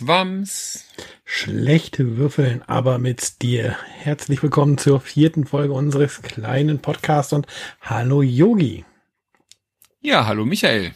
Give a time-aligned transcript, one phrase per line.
[0.00, 0.86] Swams.
[1.26, 3.76] Schlechte Würfeln, aber mit Stil.
[3.98, 7.46] Herzlich willkommen zur vierten Folge unseres kleinen Podcasts und
[7.82, 8.86] hallo Yogi.
[10.00, 10.92] Ja, hallo Michael.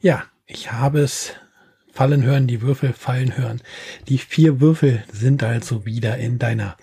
[0.00, 1.32] Ja, ich habe es
[1.92, 3.60] fallen hören, die Würfel fallen hören.
[4.06, 6.76] Die vier Würfel sind also wieder in deiner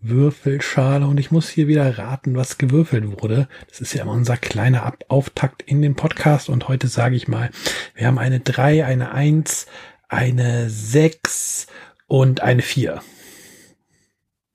[0.00, 3.48] Würfelschale und ich muss hier wieder raten, was gewürfelt wurde.
[3.68, 7.50] Das ist ja immer unser kleiner Auftakt in den Podcast und heute sage ich mal,
[7.94, 9.66] wir haben eine 3, eine 1,
[10.14, 11.66] eine 6
[12.06, 13.02] und eine 4.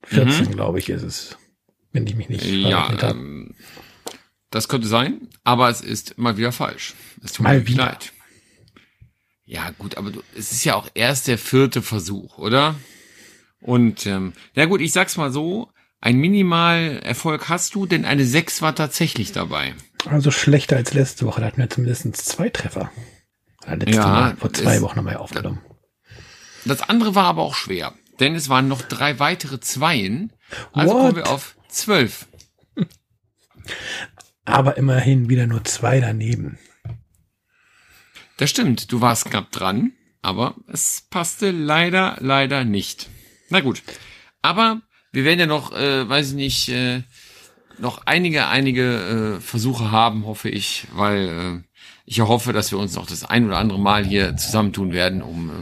[0.04, 0.50] 14, mhm.
[0.52, 1.36] glaube ich, ist es.
[1.92, 3.54] Wenn ich mich nicht ja, ähm,
[4.50, 6.94] das könnte sein, aber es ist mal wieder falsch.
[7.22, 7.84] Es tut mal mir wieder.
[7.86, 8.12] leid.
[9.44, 12.76] Ja, gut, aber du, es ist ja auch erst der vierte Versuch, oder?
[13.60, 15.68] Und ähm, ja gut, ich sag's mal so,
[16.00, 19.74] ein Minimalerfolg hast du, denn eine 6 war tatsächlich dabei.
[20.06, 22.90] Also schlechter als letzte Woche, da hatten wir zumindest zwei Treffer.
[23.74, 25.60] Letzte ja, Mal, vor zwei Wochen haben wir aufgenommen.
[26.64, 30.32] Das andere war aber auch schwer, denn es waren noch drei weitere Zweien.
[30.72, 31.00] Also What?
[31.00, 32.26] kommen wir auf zwölf.
[34.44, 36.58] Aber immerhin wieder nur zwei daneben.
[38.36, 43.08] Das stimmt, du warst knapp dran, aber es passte leider, leider nicht.
[43.50, 43.82] Na gut.
[44.42, 44.80] Aber
[45.12, 47.02] wir werden ja noch, äh, weiß ich nicht, äh,
[47.78, 51.69] noch einige, einige äh, Versuche haben, hoffe ich, weil äh,
[52.10, 55.48] ich hoffe, dass wir uns noch das ein oder andere Mal hier zusammentun werden, um
[55.48, 55.52] äh,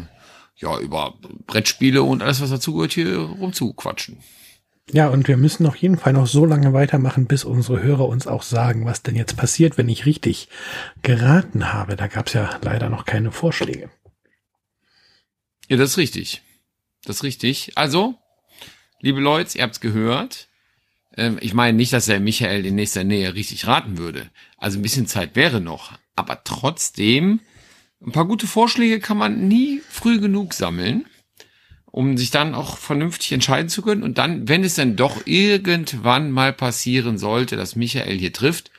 [0.56, 1.12] ja über
[1.46, 4.16] Brettspiele und alles, was dazugehört, hier rumzuquatschen.
[4.90, 8.26] Ja, und wir müssen auf jeden Fall noch so lange weitermachen, bis unsere Hörer uns
[8.26, 10.48] auch sagen, was denn jetzt passiert, wenn ich richtig
[11.02, 11.96] geraten habe.
[11.96, 13.90] Da gab es ja leider noch keine Vorschläge.
[15.68, 16.40] Ja, das ist richtig.
[17.04, 17.72] Das ist richtig.
[17.74, 18.14] Also,
[19.00, 20.48] liebe Leute, ihr habt's gehört.
[21.14, 24.30] Ähm, ich meine nicht, dass der Michael in nächster Nähe richtig raten würde.
[24.56, 25.92] Also ein bisschen Zeit wäre noch.
[26.18, 27.38] Aber trotzdem,
[28.04, 31.06] ein paar gute Vorschläge kann man nie früh genug sammeln,
[31.86, 34.02] um sich dann auch vernünftig entscheiden zu können.
[34.02, 38.72] Und dann, wenn es dann doch irgendwann mal passieren sollte, dass Michael hier trifft,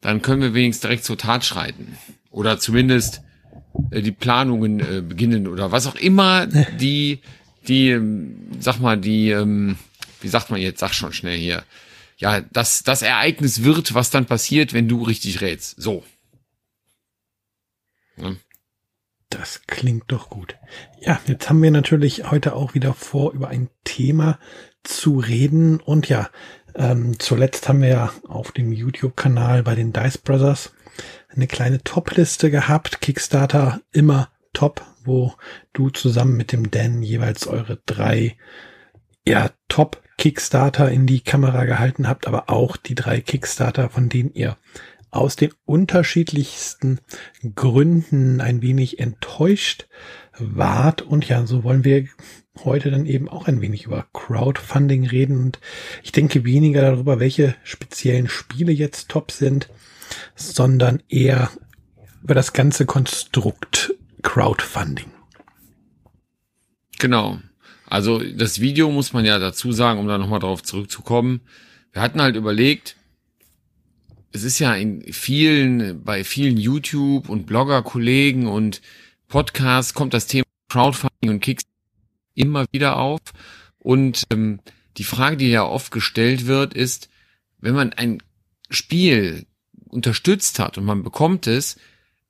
[0.00, 1.96] dann können wir wenigstens direkt zur Tat schreiten.
[2.30, 3.22] Oder zumindest
[3.92, 6.46] äh, die Planungen äh, beginnen oder was auch immer
[6.80, 7.20] die,
[7.68, 9.76] die, ähm, sag mal, die, ähm,
[10.20, 11.62] wie sagt man jetzt, sag schon schnell hier,
[12.18, 15.80] ja, das, das Ereignis wird, was dann passiert, wenn du richtig rätst.
[15.80, 16.04] So.
[19.30, 20.56] Das klingt doch gut.
[21.00, 24.38] Ja, jetzt haben wir natürlich heute auch wieder vor, über ein Thema
[24.82, 25.80] zu reden.
[25.80, 26.30] Und ja,
[26.74, 30.72] ähm, zuletzt haben wir ja auf dem YouTube-Kanal bei den Dice Brothers
[31.28, 33.00] eine kleine Top-Liste gehabt.
[33.00, 35.34] Kickstarter immer top, wo
[35.72, 38.36] du zusammen mit dem Dan jeweils eure drei
[39.26, 44.34] ja, Top Kickstarter in die Kamera gehalten habt, aber auch die drei Kickstarter, von denen
[44.34, 44.56] ihr
[45.10, 47.00] aus den unterschiedlichsten
[47.54, 49.88] Gründen ein wenig enttäuscht
[50.38, 51.02] wart.
[51.02, 52.08] Und ja, so wollen wir
[52.64, 55.38] heute dann eben auch ein wenig über Crowdfunding reden.
[55.38, 55.60] Und
[56.02, 59.68] ich denke weniger darüber, welche speziellen Spiele jetzt top sind,
[60.34, 61.50] sondern eher
[62.22, 65.10] über das ganze Konstrukt Crowdfunding.
[66.98, 67.38] Genau.
[67.86, 71.40] Also das Video muss man ja dazu sagen, um da nochmal drauf zurückzukommen.
[71.92, 72.96] Wir hatten halt überlegt,
[74.32, 78.80] es ist ja in vielen, bei vielen YouTube und Blogger-Kollegen und
[79.28, 81.64] Podcasts kommt das Thema Crowdfunding und Kicks
[82.34, 83.20] immer wieder auf.
[83.78, 84.60] Und ähm,
[84.96, 87.08] die Frage, die ja oft gestellt wird, ist,
[87.58, 88.22] wenn man ein
[88.70, 89.46] Spiel
[89.88, 91.76] unterstützt hat und man bekommt es,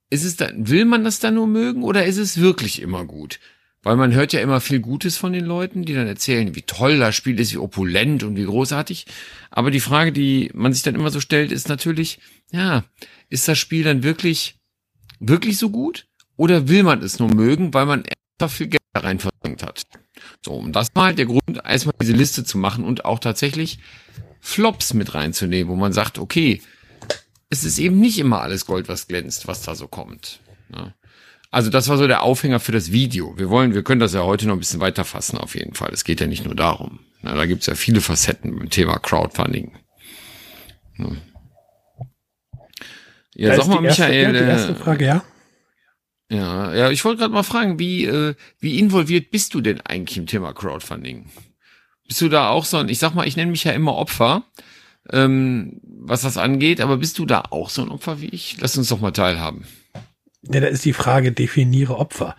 [0.09, 3.39] ist es dann, will man das dann nur mögen oder ist es wirklich immer gut?
[3.83, 6.99] Weil man hört ja immer viel Gutes von den Leuten, die dann erzählen, wie toll
[6.99, 9.07] das Spiel ist, wie opulent und wie großartig.
[9.51, 12.19] Aber die Frage, die man sich dann immer so stellt, ist natürlich,
[12.53, 12.85] ja,
[13.31, 14.59] ist das Spiel dann wirklich,
[15.19, 16.07] wirklich so gut?
[16.37, 18.05] Oder will man es nur mögen, weil man
[18.39, 19.85] einfach viel Geld rein versenkt hat?
[20.45, 23.79] So, und das war halt der Grund, erstmal diese Liste zu machen und auch tatsächlich
[24.41, 26.61] Flops mit reinzunehmen, wo man sagt, okay,
[27.51, 30.41] es ist eben nicht immer alles Gold, was glänzt, was da so kommt.
[30.75, 30.95] Ja.
[31.51, 33.37] Also das war so der Aufhänger für das Video.
[33.37, 35.91] Wir wollen, wir können das ja heute noch ein bisschen weiter fassen auf jeden Fall.
[35.93, 37.01] Es geht ja nicht nur darum.
[37.23, 39.73] Ja, da gibt's ja viele Facetten beim Thema Crowdfunding.
[40.97, 41.07] Ja,
[43.35, 44.23] ja sag mal, erste, Michael.
[44.23, 45.25] Ja, die erste Frage, ja.
[46.31, 50.17] Ja, ja, ich wollte gerade mal fragen, wie, äh, wie involviert bist du denn eigentlich
[50.17, 51.29] im Thema Crowdfunding?
[52.07, 54.45] Bist du da auch so ein, ich sag mal, ich nenne mich ja immer Opfer
[55.13, 56.81] ähm, was das angeht.
[56.81, 58.57] Aber bist du da auch so ein Opfer wie ich?
[58.61, 59.65] Lass uns doch mal teilhaben.
[60.43, 62.37] Ja, da ist die Frage, definiere Opfer.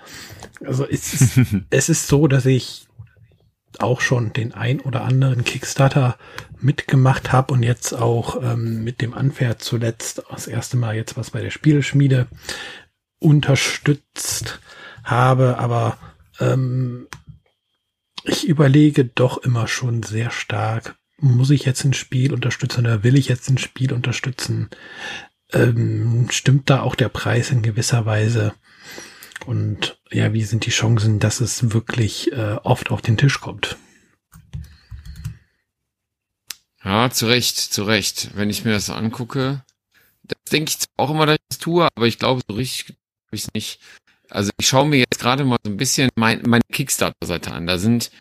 [0.66, 1.40] Also es ist,
[1.70, 2.88] es ist so, dass ich
[3.80, 6.18] auch schon den ein oder anderen Kickstarter
[6.60, 11.32] mitgemacht habe und jetzt auch ähm, mit dem Unfair zuletzt das erste Mal jetzt was
[11.32, 12.28] bei der Spielschmiede
[13.20, 14.60] unterstützt
[15.04, 15.98] habe, aber
[16.40, 17.08] ähm,
[18.24, 23.18] ich überlege doch immer schon sehr stark, muss ich jetzt ein Spiel unterstützen oder will
[23.18, 24.70] ich jetzt ein Spiel unterstützen?
[25.54, 28.54] Ähm, stimmt da auch der Preis in gewisser Weise?
[29.46, 33.78] Und ja, wie sind die Chancen, dass es wirklich äh, oft auf den Tisch kommt?
[36.84, 38.32] Ja, zu Recht, zu Recht.
[38.36, 39.64] Wenn ich mir das angucke,
[40.24, 42.98] das denke ich auch immer, dass ich das tue, aber ich glaube, so richtig habe
[43.34, 43.80] ich es nicht.
[44.30, 47.68] Also ich schaue mir jetzt gerade mal so ein bisschen mein, meine Kickstarter-Seite an.
[47.68, 48.12] Da sind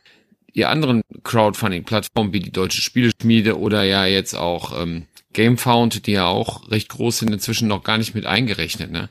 [0.54, 6.26] die anderen Crowdfunding-Plattformen wie die Deutsche Spieleschmiede oder ja jetzt auch ähm, GameFound, die ja
[6.26, 8.90] auch recht groß sind, inzwischen noch gar nicht mit eingerechnet.
[8.90, 9.08] Ne?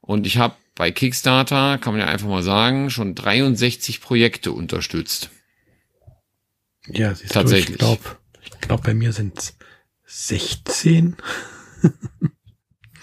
[0.00, 5.30] Und ich habe bei Kickstarter, kann man ja einfach mal sagen, schon 63 Projekte unterstützt.
[6.88, 7.78] Ja, siehst Tatsächlich.
[7.78, 9.56] Du, ich glaube, ich glaub, bei mir sind es
[10.06, 11.16] 16.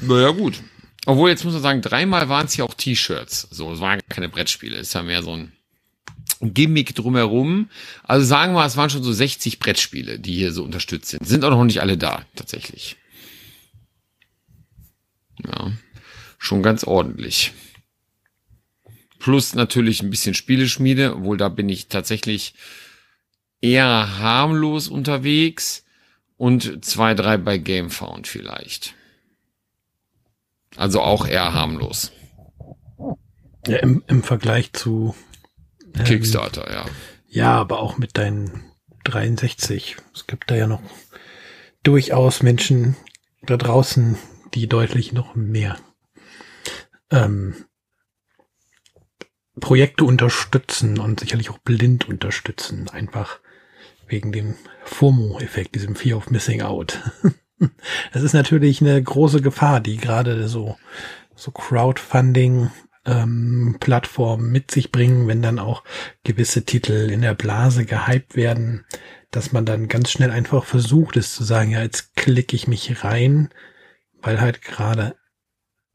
[0.02, 0.62] naja, gut.
[1.06, 3.48] Obwohl, jetzt muss man sagen, dreimal waren es ja auch T-Shirts.
[3.52, 4.78] So, es waren keine Brettspiele.
[4.78, 5.54] Es ist ja mehr so ein
[6.42, 7.70] Gimmick drumherum.
[8.04, 11.28] Also sagen wir, es waren schon so 60 Brettspiele, die hier so unterstützt sind.
[11.28, 12.96] Sind auch noch nicht alle da, tatsächlich.
[15.46, 15.72] Ja,
[16.38, 17.54] schon ganz ordentlich.
[19.20, 22.54] Plus natürlich ein bisschen Spieleschmiede, obwohl da bin ich tatsächlich
[23.62, 25.84] eher harmlos unterwegs
[26.38, 28.96] und zwei, drei bei Gamefound vielleicht.
[30.78, 32.14] Also auch eher harmlos.
[33.68, 35.16] Ja, im, im Vergleich zu
[35.98, 36.86] ähm, Kickstarter, ja.
[37.28, 38.72] Ja, aber auch mit deinen
[39.04, 39.98] 63.
[40.14, 40.82] Es gibt da ja noch
[41.84, 42.96] durchaus Menschen
[43.44, 44.18] da draußen,
[44.54, 45.78] die deutlich noch mehr
[47.12, 47.66] ähm,
[49.60, 53.40] Projekte unterstützen und sicherlich auch blind unterstützen, einfach
[54.08, 54.56] wegen dem
[54.86, 57.00] FOMO-Effekt, diesem Fear of Missing Out.
[58.14, 60.78] Das ist natürlich eine große Gefahr, die gerade so,
[61.36, 62.72] so Crowdfunding
[63.06, 65.84] ähm, Plattformen mit sich bringen, wenn dann auch
[66.24, 68.86] gewisse Titel in der Blase gehypt werden,
[69.32, 73.04] dass man dann ganz schnell einfach versucht ist zu sagen, ja, jetzt klicke ich mich
[73.04, 73.50] rein,
[74.22, 75.16] weil halt gerade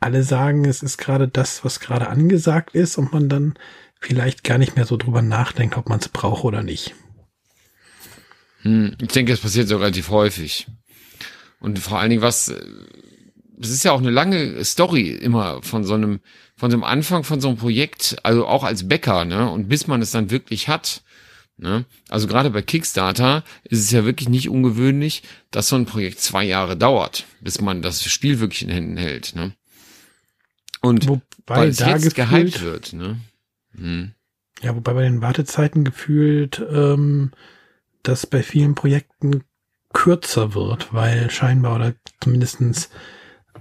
[0.01, 3.55] alle sagen, es ist gerade das, was gerade angesagt ist und man dann
[4.01, 6.95] vielleicht gar nicht mehr so drüber nachdenkt, ob man es braucht oder nicht.
[8.63, 10.67] Hm, ich denke, es passiert so relativ häufig.
[11.59, 12.49] Und vor allen Dingen, was,
[13.61, 16.21] es ist ja auch eine lange Story immer von so einem,
[16.57, 19.87] von so einem Anfang von so einem Projekt, also auch als Bäcker, ne, und bis
[19.87, 21.03] man es dann wirklich hat,
[21.57, 26.21] ne, also gerade bei Kickstarter ist es ja wirklich nicht ungewöhnlich, dass so ein Projekt
[26.21, 29.53] zwei Jahre dauert, bis man das Spiel wirklich in Händen hält, ne.
[30.81, 33.19] Und wobei weil es jetzt gefühlt, gehypt wird, ne.
[33.77, 34.13] Hm.
[34.63, 37.33] Ja, wobei bei den Wartezeiten gefühlt, ähm,
[38.03, 39.43] dass bei vielen Projekten
[39.93, 42.91] kürzer wird, weil scheinbar oder zumindestens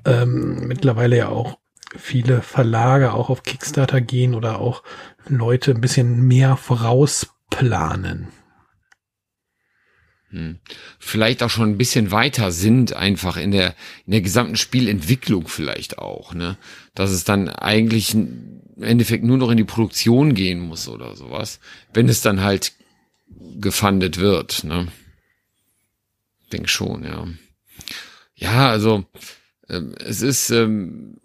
[0.05, 1.57] ähm, mittlerweile ja auch
[1.95, 4.83] viele Verlage auch auf Kickstarter gehen oder auch
[5.27, 8.27] Leute ein bisschen mehr vorausplanen.
[10.29, 10.59] Hm.
[10.99, 13.75] Vielleicht auch schon ein bisschen weiter sind, einfach in der,
[14.05, 16.57] in der gesamten Spielentwicklung vielleicht auch, ne?
[16.95, 21.59] Dass es dann eigentlich im Endeffekt nur noch in die Produktion gehen muss oder sowas,
[21.93, 22.73] wenn es dann halt
[23.59, 24.87] gefundet wird, ne?
[26.53, 27.27] denke schon, ja.
[28.35, 29.05] Ja, also
[29.69, 31.17] ähm, es ist, ähm,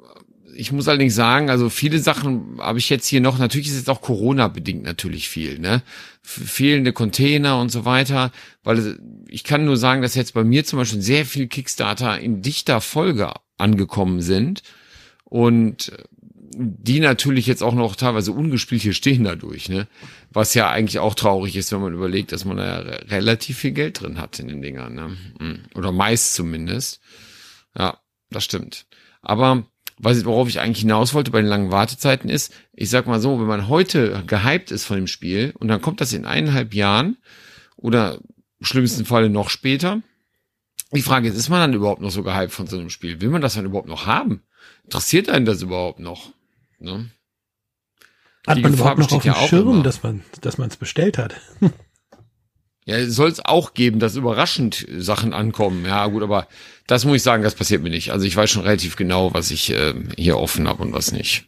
[0.59, 3.89] ich muss allerdings sagen, also viele Sachen habe ich jetzt hier noch, natürlich ist es
[3.89, 5.83] auch Corona-bedingt natürlich viel, ne?
[6.23, 8.33] Fehlende Container und so weiter,
[8.65, 8.99] weil
[9.29, 12.81] ich kann nur sagen, dass jetzt bei mir zum Beispiel sehr viel Kickstarter in dichter
[12.81, 14.65] Folge angekommen sind
[15.23, 15.93] und
[16.57, 19.87] die natürlich jetzt auch noch teilweise ungespielt hier stehen dadurch, ne?
[20.33, 23.71] Was ja eigentlich auch traurig ist, wenn man überlegt, dass man da ja relativ viel
[23.71, 25.65] Geld drin hat in den Dingern, ne?
[25.77, 27.01] Oder meist zumindest.
[27.79, 28.01] Ja,
[28.31, 28.87] das stimmt.
[29.23, 33.21] Aber was, worauf ich eigentlich hinaus wollte bei den langen Wartezeiten ist, ich sag mal
[33.21, 36.75] so, wenn man heute gehypt ist von dem Spiel und dann kommt das in eineinhalb
[36.75, 37.17] Jahren
[37.77, 38.21] oder
[38.61, 40.03] im schlimmsten Falle noch später,
[40.93, 43.21] die Frage ist, ist man dann überhaupt noch so gehypt von so einem Spiel?
[43.21, 44.43] Will man das dann überhaupt noch haben?
[44.85, 46.33] Interessiert einen das überhaupt noch?
[46.79, 47.11] Ne?
[48.47, 49.83] Hat die man Gefahr überhaupt noch auf dem ja Schirm, immer.
[49.83, 51.37] dass man dass man es bestellt hat?
[52.89, 55.85] ja, soll es auch geben, dass überraschend Sachen ankommen.
[55.85, 56.49] Ja, gut, aber
[56.87, 58.13] das muss ich sagen, das passiert mir nicht.
[58.13, 61.45] Also ich weiß schon relativ genau, was ich äh, hier offen habe und was nicht.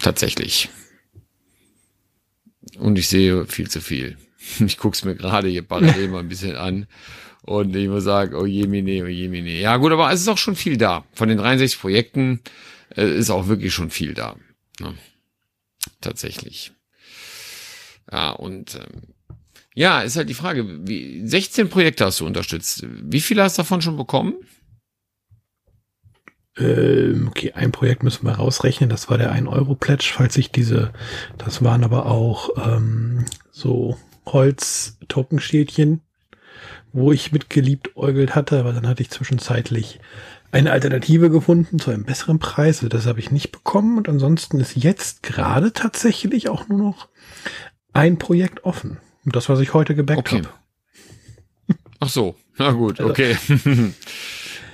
[0.00, 0.70] Tatsächlich.
[2.78, 4.16] Und ich sehe viel zu viel.
[4.66, 6.86] Ich guck's mir gerade hier parallel mal ein bisschen an.
[7.42, 9.52] Und ich muss sagen, oh je mine, oh je mine.
[9.52, 11.04] Ja gut, aber es ist auch schon viel da.
[11.12, 12.40] Von den 63 Projekten
[12.96, 14.34] äh, ist auch wirklich schon viel da.
[14.80, 14.94] Ne?
[16.00, 16.72] Tatsächlich.
[18.10, 19.14] Ja, und ähm,
[19.74, 22.86] ja, ist halt die Frage, wie 16 Projekte hast du unterstützt.
[22.86, 24.34] Wie viele hast du davon schon bekommen?
[26.58, 28.90] Ähm, okay, ein Projekt müssen wir rausrechnen.
[28.90, 30.92] Das war der 1-Euro-Pledge, falls ich diese,
[31.38, 36.02] das waren aber auch ähm, so Holz-Tokenschädchen,
[36.92, 39.98] wo ich mit geliebt äugelt hatte, aber dann hatte ich zwischenzeitlich
[40.50, 42.78] eine Alternative gefunden zu einem besseren Preis.
[42.78, 43.96] Also das habe ich nicht bekommen.
[43.96, 47.08] Und ansonsten ist jetzt gerade tatsächlich auch nur noch
[47.94, 48.98] ein Projekt offen.
[49.24, 50.38] Das, was ich heute gebackt okay.
[50.38, 50.48] habe.
[52.00, 53.36] Ach so, na gut, also, okay.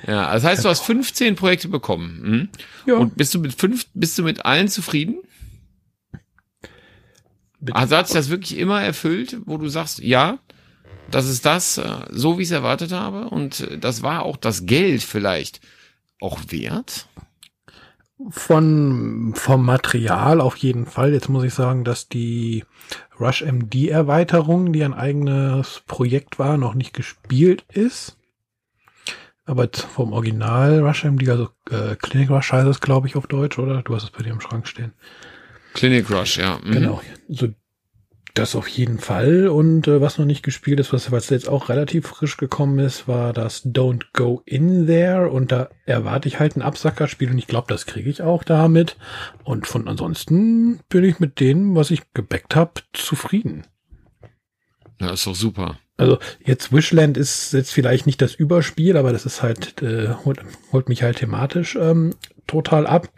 [0.07, 2.23] ja, das heißt, du hast 15 Projekte bekommen.
[2.23, 2.49] Hm?
[2.87, 2.95] Ja.
[2.95, 5.19] Und bist du mit fünf, bist du mit allen zufrieden?
[7.73, 10.39] Also hat sich das wirklich immer erfüllt, wo du sagst, ja,
[11.11, 13.29] das ist das, äh, so wie ich es erwartet habe.
[13.29, 15.61] Und äh, das war auch das Geld vielleicht
[16.21, 17.09] auch wert?
[18.31, 21.13] Von, vom Material auf jeden Fall.
[21.13, 22.65] Jetzt muss ich sagen, dass die
[23.21, 28.17] Rush MD Erweiterung, die ein eigenes Projekt war, noch nicht gespielt ist.
[29.45, 33.59] Aber vom Original Rush MD, also äh, Clinic Rush heißt es, glaube ich, auf Deutsch,
[33.59, 33.83] oder?
[33.83, 34.93] Du hast es bei dir im Schrank stehen.
[35.75, 36.59] Clinic Rush, ja.
[36.63, 36.73] Mhm.
[36.73, 37.01] Genau.
[37.29, 37.49] So
[38.35, 39.49] das auf jeden Fall.
[39.49, 43.09] Und äh, was noch nicht gespielt ist, was, was jetzt auch relativ frisch gekommen ist,
[43.09, 45.31] war das Don't Go In There.
[45.31, 48.97] Und da erwarte ich halt ein Absackerspiel und ich glaube, das kriege ich auch damit.
[49.45, 53.67] Und von ansonsten bin ich mit dem, was ich gebackt habe, zufrieden.
[55.01, 55.79] Ja, ist doch super.
[55.97, 60.41] Also jetzt Wishland ist jetzt vielleicht nicht das Überspiel, aber das ist halt, äh, holt,
[60.73, 62.15] holt mich halt thematisch ähm,
[62.47, 63.09] total ab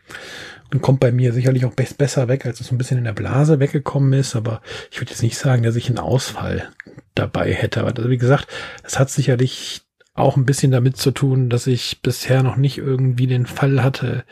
[0.73, 3.13] und kommt bei mir sicherlich auch besser weg, als es so ein bisschen in der
[3.13, 4.37] Blase weggekommen ist.
[4.37, 6.69] Aber ich würde jetzt nicht sagen, dass ich einen Ausfall
[7.15, 7.81] dabei hätte.
[7.81, 8.47] Aber wie gesagt,
[8.83, 9.83] es hat sicherlich
[10.15, 14.25] auch ein bisschen damit zu tun, dass ich bisher noch nicht irgendwie den Fall hatte,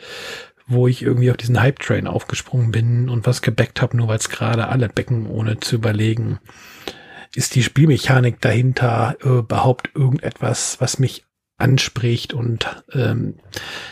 [0.67, 4.29] wo ich irgendwie auf diesen Hype-Train aufgesprungen bin und was gebackt habe, nur weil es
[4.29, 6.39] gerade alle becken, ohne zu überlegen,
[7.33, 11.25] ist die Spielmechanik dahinter überhaupt irgendetwas, was mich
[11.59, 13.35] anspricht und ähm,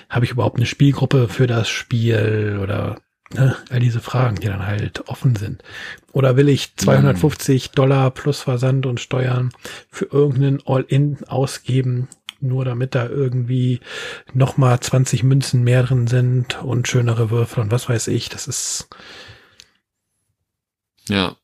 [0.09, 3.01] habe ich überhaupt eine Spielgruppe für das Spiel oder
[3.33, 5.63] ne, all diese Fragen, die dann halt offen sind.
[6.11, 7.75] Oder will ich 250 mhm.
[7.75, 9.51] Dollar plus Versand und Steuern
[9.89, 12.07] für irgendeinen All-In ausgeben,
[12.39, 13.81] nur damit da irgendwie
[14.33, 18.29] nochmal 20 Münzen mehr drin sind und schönere Würfel und was weiß ich.
[18.29, 18.87] Das ist.
[21.09, 21.35] Ja.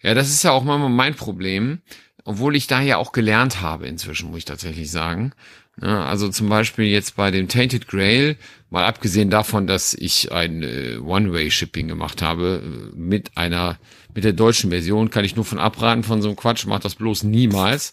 [0.00, 1.80] Ja, das ist ja auch manchmal mein Problem
[2.26, 5.32] obwohl ich da ja auch gelernt habe inzwischen, muss ich tatsächlich sagen.
[5.80, 8.36] Ja, also zum Beispiel jetzt bei dem Tainted Grail,
[8.68, 13.78] mal abgesehen davon, dass ich ein äh, One-Way-Shipping gemacht habe äh, mit einer,
[14.12, 16.96] mit der deutschen Version, kann ich nur von abraten von so einem Quatsch, mach das
[16.96, 17.92] bloß niemals.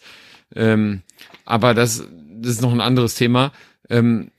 [0.55, 1.03] Ähm,
[1.45, 2.03] aber das,
[2.41, 3.51] das ist noch ein anderes Thema.
[3.87, 4.31] Ähm,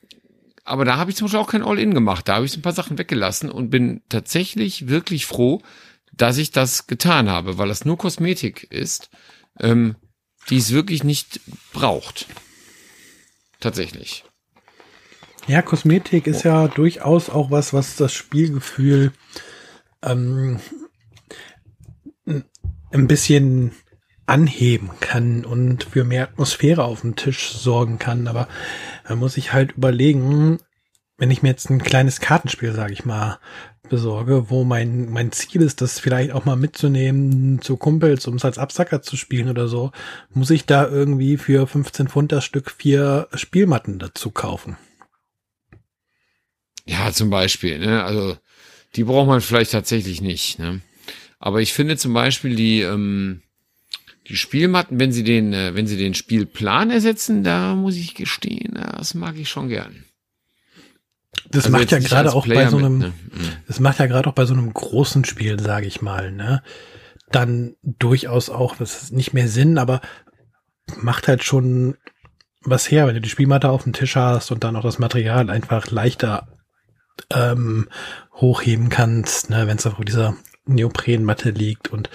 [0.65, 2.27] aber da habe ich zum Beispiel auch kein All-In gemacht.
[2.27, 5.63] Da habe ich ein paar Sachen weggelassen und bin tatsächlich wirklich froh,
[6.13, 9.09] dass ich das getan habe, weil das nur Kosmetik ist
[9.61, 9.97] ähm,
[10.51, 11.41] die es wirklich nicht
[11.73, 12.27] braucht.
[13.61, 14.25] Tatsächlich.
[15.47, 19.13] Ja, Kosmetik ist ja durchaus auch was, was das Spielgefühl
[20.03, 20.61] ähm,
[22.27, 23.73] ein bisschen
[24.27, 28.27] anheben kann und für mehr Atmosphäre auf dem Tisch sorgen kann.
[28.27, 28.49] Aber
[29.09, 30.59] man muss sich halt überlegen,
[31.19, 33.39] wenn ich mir jetzt ein kleines Kartenspiel, sage ich mal,
[33.89, 38.45] besorge, wo mein, mein Ziel ist, das vielleicht auch mal mitzunehmen zu Kumpels, um es
[38.45, 39.93] als Absacker zu spielen oder so,
[40.33, 44.77] muss ich da irgendwie für 15 Pfund das Stück vier Spielmatten dazu kaufen.
[46.87, 48.05] Ja, zum Beispiel, ne?
[48.05, 48.37] Also
[48.97, 50.81] die braucht man vielleicht tatsächlich nicht, ne?
[51.39, 53.43] Aber ich finde zum Beispiel die, ähm,
[54.29, 58.75] die Spielmatten, wenn sie den, äh, wenn sie den Spielplan ersetzen, da muss ich gestehen,
[58.75, 60.05] das mag ich schon gern.
[61.51, 63.15] Das also macht ja gerade auch Player bei so einem, mit, ne?
[63.33, 63.53] Mhm.
[63.67, 66.63] das macht ja gerade auch bei so einem großen Spiel, sage ich mal, ne,
[67.31, 70.01] dann durchaus auch, das ist nicht mehr Sinn, aber
[71.01, 71.97] macht halt schon
[72.63, 75.51] was her, wenn du die Spielmatte auf dem Tisch hast und dann auch das Material
[75.51, 76.49] einfach leichter
[77.31, 77.89] ähm,
[78.35, 80.37] hochheben kannst, ne, wenn es auf dieser
[80.67, 82.11] Neoprenmatte liegt und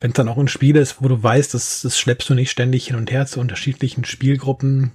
[0.00, 2.50] wenn es dann auch ein Spiel ist, wo du weißt, das, das schleppst du nicht
[2.50, 4.92] ständig hin und her zu unterschiedlichen Spielgruppen,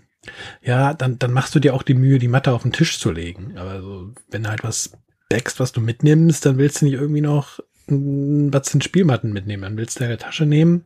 [0.62, 3.12] ja, dann, dann machst du dir auch die Mühe, die Matte auf den Tisch zu
[3.12, 3.58] legen.
[3.58, 4.92] Aber so, wenn du halt was
[5.30, 7.60] backst, was du mitnimmst, dann willst du nicht irgendwie noch
[7.92, 9.64] was sind Spielmatten mitnehmen.
[9.64, 10.86] Dann willst du deine Tasche nehmen.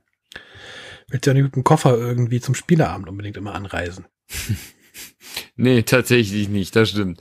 [1.09, 4.05] Willst du ja nicht mit dem Koffer irgendwie zum Spieleabend unbedingt immer anreisen.
[5.55, 7.19] nee, tatsächlich nicht, das stimmt.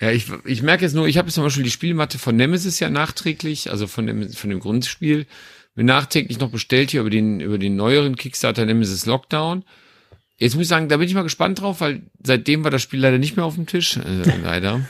[0.00, 2.78] Ja, ich, ich merke jetzt nur, ich habe jetzt zum Beispiel die Spielmatte von Nemesis
[2.78, 5.26] ja nachträglich, also von dem, von dem Grundspiel,
[5.74, 9.64] mir nachträglich noch bestellt hier über den, über den neueren Kickstarter Nemesis Lockdown.
[10.38, 13.00] Jetzt muss ich sagen, da bin ich mal gespannt drauf, weil seitdem war das Spiel
[13.00, 14.86] leider nicht mehr auf dem Tisch, äh, leider.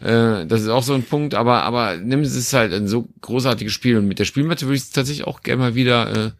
[0.00, 3.08] äh, das ist auch so ein Punkt, aber aber nimm es ist halt ein so
[3.20, 6.30] großartiges Spiel und mit der Spielmatte würde ich es tatsächlich auch gerne mal wieder, äh,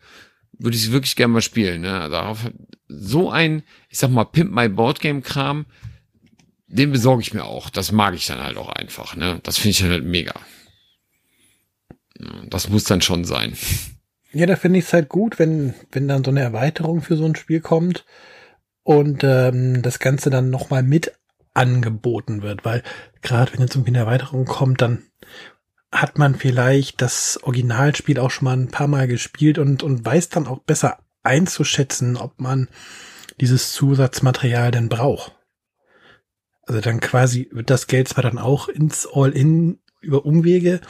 [0.52, 1.80] würde ich es wirklich gerne mal spielen.
[1.80, 2.09] Ne?
[2.11, 2.49] Darauf
[2.87, 5.66] so ein, ich sag mal, Pimp My Board Game Kram,
[6.68, 7.71] den besorge ich mir auch.
[7.71, 9.16] Das mag ich dann halt auch einfach.
[9.16, 9.40] Ne?
[9.42, 10.35] Das finde ich dann halt mega.
[12.47, 13.54] Das muss dann schon sein.
[14.38, 17.25] Ja, da finde ich es halt gut, wenn, wenn dann so eine Erweiterung für so
[17.25, 18.04] ein Spiel kommt
[18.85, 21.12] und ähm, das Ganze dann nochmal mit
[21.54, 22.85] angeboten wird, weil
[23.21, 25.02] gerade wenn jetzt irgendwie eine Erweiterung kommt, dann
[25.90, 30.28] hat man vielleicht das Originalspiel auch schon mal ein paar Mal gespielt und, und weiß
[30.28, 32.68] dann auch besser einzuschätzen, ob man
[33.40, 35.35] dieses Zusatzmaterial denn braucht.
[36.62, 40.80] Also dann quasi wird das Geld zwar dann auch ins All-In über Umwege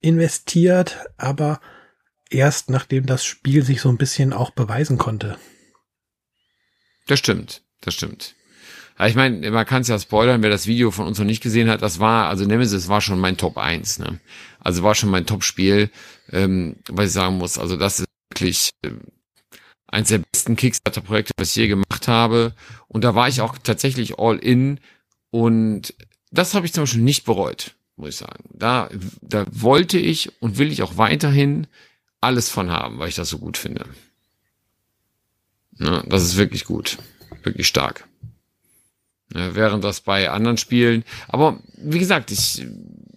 [0.00, 1.60] investiert, aber
[2.30, 5.38] erst nachdem das Spiel sich so ein bisschen auch beweisen konnte.
[7.06, 8.34] Das stimmt, das stimmt.
[9.06, 11.70] Ich meine, man kann es ja spoilern, wer das Video von uns noch nicht gesehen
[11.70, 14.20] hat, das war, also Nemesis war schon mein Top 1, ne?
[14.58, 15.90] Also war schon mein Top-Spiel,
[16.30, 17.58] ähm, was ich sagen muss.
[17.58, 18.90] Also das ist wirklich äh,
[19.86, 22.54] eins der besten Kickstarter-Projekte, was ich je gemacht habe.
[22.88, 24.80] Und da war ich auch tatsächlich all in.
[25.30, 25.94] Und
[26.30, 28.44] das habe ich zum Beispiel nicht bereut, muss ich sagen.
[28.52, 28.90] Da,
[29.22, 31.66] da wollte ich und will ich auch weiterhin
[32.20, 33.86] alles von haben, weil ich das so gut finde.
[35.78, 36.98] Ne, das ist wirklich gut.
[37.42, 38.06] Wirklich stark.
[39.32, 42.66] Ne, während das bei anderen Spielen, aber wie gesagt, ich,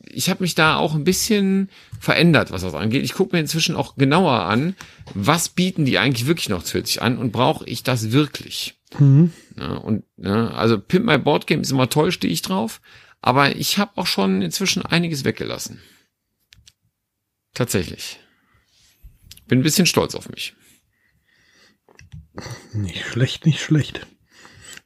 [0.09, 1.69] ich habe mich da auch ein bisschen
[1.99, 3.03] verändert, was das angeht.
[3.03, 4.75] Ich gucke mir inzwischen auch genauer an,
[5.13, 8.75] was bieten die eigentlich wirklich noch zusätzlich an und brauche ich das wirklich?
[8.99, 9.33] Mhm.
[9.55, 12.79] Ne, und ne, also Pimp My Board Game ist immer toll, stehe ich drauf,
[13.21, 15.81] aber ich habe auch schon inzwischen einiges weggelassen.
[17.53, 18.19] Tatsächlich.
[19.47, 20.55] Bin ein bisschen stolz auf mich.
[22.73, 24.07] Nicht schlecht, nicht schlecht.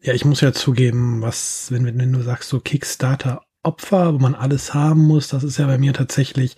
[0.02, 4.36] Ja, ich muss ja zugeben, was, wenn, wenn du sagst, so Kickstarter Opfer, wo man
[4.36, 6.56] alles haben muss, das ist ja bei mir tatsächlich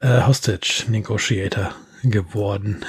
[0.00, 1.74] äh, Hostage Negotiator
[2.04, 2.84] geworden.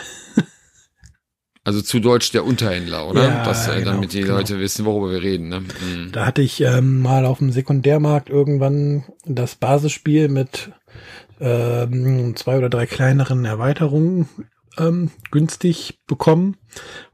[1.64, 3.24] Also zu Deutsch der Unterhändler, oder?
[3.24, 4.36] Ja, das, äh, genau, damit die genau.
[4.36, 5.50] Leute wissen, worüber wir reden.
[5.50, 5.62] Ne?
[5.62, 6.12] Mhm.
[6.12, 10.70] Da hatte ich ähm, mal auf dem Sekundärmarkt irgendwann das Basisspiel mit
[11.40, 14.30] ähm, zwei oder drei kleineren Erweiterungen
[14.78, 16.58] ähm, günstig bekommen.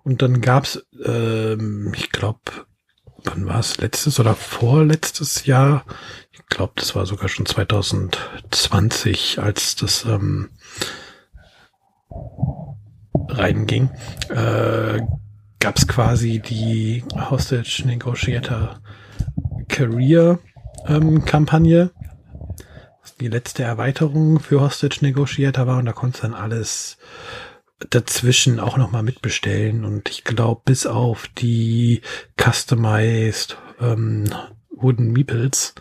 [0.04, 2.42] Und dann gab's, ähm, ich glaube,
[3.24, 5.86] wann war es, letztes oder vorletztes Jahr,
[6.32, 10.50] ich glaube, das war sogar schon 2020, als das ähm,
[13.30, 13.90] reinging,
[14.30, 15.00] äh,
[15.60, 18.82] gab es quasi die Hostage Negotiator
[19.68, 20.40] Career
[20.88, 21.92] ähm, Kampagne,
[23.22, 26.98] die letzte Erweiterung für Hostage Negotiator war und da konntest dann alles
[27.90, 32.02] dazwischen auch nochmal mitbestellen und ich glaube bis auf die
[32.40, 34.26] customized ähm,
[34.70, 35.76] Wooden Meeples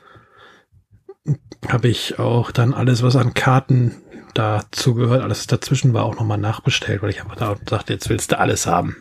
[1.68, 3.96] habe ich auch dann alles, was an Karten
[4.34, 8.32] dazu gehört, alles dazwischen war, auch nochmal nachbestellt, weil ich einfach da dachte, jetzt willst
[8.32, 8.96] du alles haben.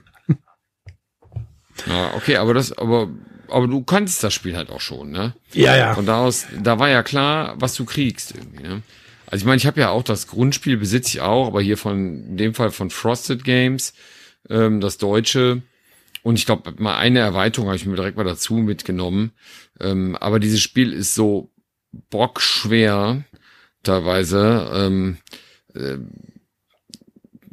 [1.85, 3.09] Ja, okay, aber das, aber,
[3.51, 5.33] aber du kanntest das Spiel halt auch schon, ne?
[5.53, 5.93] Ja, ja.
[5.93, 8.81] Von da aus, da war ja klar, was du kriegst irgendwie, ne?
[9.27, 12.25] Also ich meine, ich habe ja auch das Grundspiel, besitze ich auch, aber hier von,
[12.29, 13.93] in dem Fall von Frosted Games,
[14.49, 15.61] ähm, das deutsche.
[16.23, 19.31] Und ich glaube, mal eine Erweiterung habe ich mir direkt mal dazu mitgenommen.
[19.79, 21.51] Ähm, aber dieses Spiel ist so
[22.09, 23.23] bockschwer
[23.83, 24.69] teilweise.
[24.73, 25.17] Ähm,
[25.75, 25.97] äh,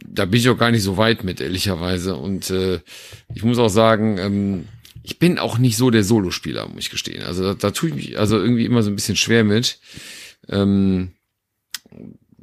[0.09, 2.16] da bin ich auch gar nicht so weit mit, ehrlicherweise.
[2.16, 2.80] Und äh,
[3.35, 4.68] ich muss auch sagen, ähm,
[5.07, 7.23] ich bin auch nicht so der Solospieler, muss ich gestehen.
[7.23, 9.79] Also da, da tue ich mich also irgendwie immer so ein bisschen schwer mit.
[10.49, 11.12] Ähm,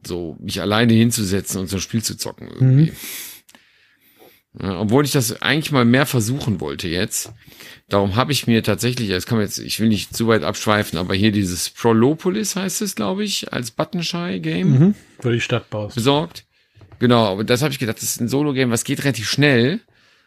[0.08, 2.92] so mich alleine hinzusetzen und so ein Spiel zu zocken irgendwie.
[2.92, 2.98] Mhm.
[4.62, 7.34] Ja, obwohl ich das eigentlich mal mehr versuchen wollte jetzt.
[7.90, 10.98] Darum habe ich mir tatsächlich, jetzt kann man jetzt, ich will nicht zu weit abschweifen,
[10.98, 14.70] aber hier dieses Prolopolis heißt es, glaube ich, als Buttonshy-Game.
[14.70, 15.96] Mhm, wo die Stadt baust.
[15.96, 16.46] Besorgt.
[17.00, 19.82] Genau, aber das habe ich gedacht, das ist ein Solo-Game, was geht relativ schnell.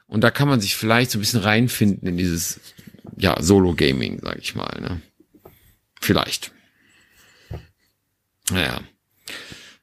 [0.06, 2.60] Und da kann man sich vielleicht so ein bisschen reinfinden in dieses,
[3.16, 4.80] ja, Solo-Gaming, sag ich mal.
[4.80, 5.00] Ne?
[6.00, 6.52] Vielleicht.
[8.50, 8.80] Naja.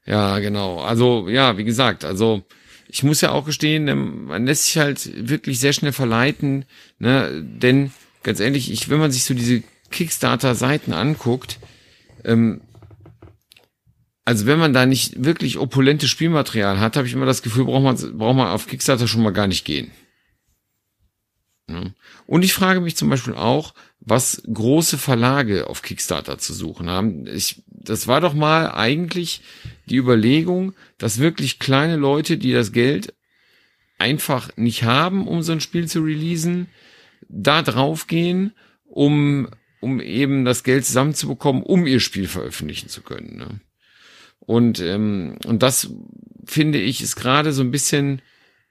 [0.06, 0.80] Ja, genau.
[0.80, 2.44] Also, ja, wie gesagt, also
[2.88, 6.66] ich muss ja auch gestehen, ähm, man lässt sich halt wirklich sehr schnell verleiten,
[7.00, 7.44] ne?
[7.44, 11.60] Denn ganz ehrlich, ich, wenn man sich so diese Kickstarter-Seiten anguckt,
[12.24, 12.62] ähm,
[14.26, 17.84] also wenn man da nicht wirklich opulentes Spielmaterial hat, habe ich immer das Gefühl, braucht
[17.84, 19.92] man, braucht man auf Kickstarter schon mal gar nicht gehen.
[22.26, 27.26] Und ich frage mich zum Beispiel auch, was große Verlage auf Kickstarter zu suchen haben.
[27.28, 29.42] Ich, das war doch mal eigentlich
[29.86, 33.14] die Überlegung, dass wirklich kleine Leute, die das Geld
[33.98, 36.68] einfach nicht haben, um so ein Spiel zu releasen,
[37.30, 38.54] da draufgehen,
[38.86, 39.48] um,
[39.80, 43.38] um eben das Geld zusammenzubekommen, um ihr Spiel veröffentlichen zu können.
[43.38, 43.62] Ne?
[44.40, 45.90] Und, ähm, und das
[46.46, 48.22] finde ich ist gerade so ein bisschen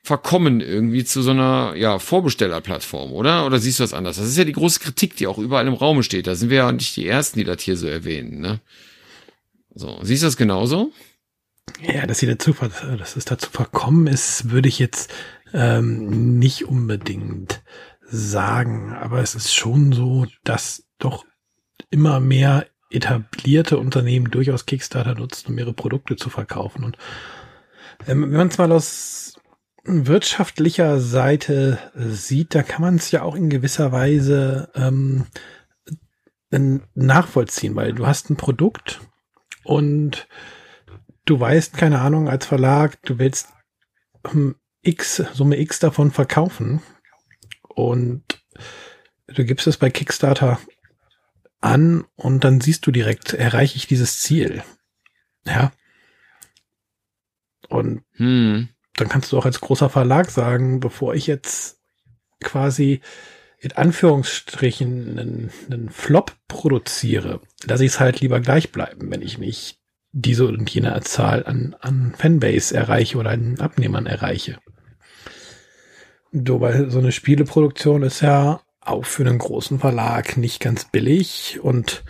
[0.03, 3.47] verkommen irgendwie zu so einer ja, Vorbestellerplattform, oder?
[3.47, 4.17] Oder siehst du das anders?
[4.17, 6.27] Das ist ja die große Kritik, die auch überall im Raum steht.
[6.27, 8.41] Da sind wir ja nicht die Ersten, die das hier so erwähnen.
[8.41, 8.61] Ne?
[9.75, 10.93] So, siehst du das genauso?
[11.81, 12.53] Ja, dass sie dazu,
[12.99, 15.13] dass es dazu verkommen ist, würde ich jetzt
[15.55, 17.63] ähm, nicht unbedingt
[18.03, 18.93] sagen.
[18.93, 21.25] Aber es ist schon so, dass doch
[21.91, 26.83] immer mehr etablierte Unternehmen durchaus Kickstarter nutzen, um ihre Produkte zu verkaufen.
[26.83, 26.99] Und
[28.09, 29.32] ähm, wenn man es mal aus
[29.85, 35.27] wirtschaftlicher Seite sieht, da kann man es ja auch in gewisser Weise ähm,
[36.95, 39.01] nachvollziehen, weil du hast ein Produkt
[39.65, 40.29] und
[41.25, 43.49] du weißt, keine Ahnung, als Verlag, du willst
[44.33, 46.83] ähm, X, Summe X davon verkaufen
[47.69, 48.45] und
[49.29, 50.61] du gibst es bei Kickstarter
[51.61, 54.63] an und dann siehst du direkt, erreiche ich dieses Ziel.
[55.45, 55.73] Ja.
[57.69, 58.69] Und hm.
[58.97, 61.81] Dann kannst du auch als großer Verlag sagen, bevor ich jetzt
[62.41, 63.01] quasi
[63.59, 69.39] in Anführungsstrichen einen, einen Flop produziere, lasse ich es halt lieber gleich bleiben, wenn ich
[69.39, 69.79] nicht
[70.11, 74.59] diese und jene Zahl an, an Fanbase erreiche oder an Abnehmern erreiche.
[76.33, 81.61] So, weil so eine Spieleproduktion ist ja auch für einen großen Verlag nicht ganz billig
[81.63, 82.05] und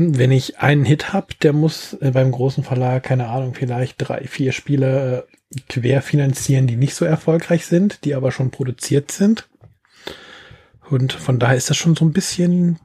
[0.00, 4.26] wenn ich einen Hit habe, der muss äh, beim großen Verlag, keine Ahnung, vielleicht drei,
[4.26, 9.48] vier Spiele äh, querfinanzieren, die nicht so erfolgreich sind, die aber schon produziert sind.
[10.88, 12.78] Und von daher ist das schon so ein bisschen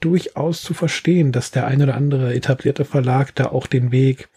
[0.00, 4.28] durchaus zu verstehen, dass der ein oder andere etablierte Verlag da auch den Weg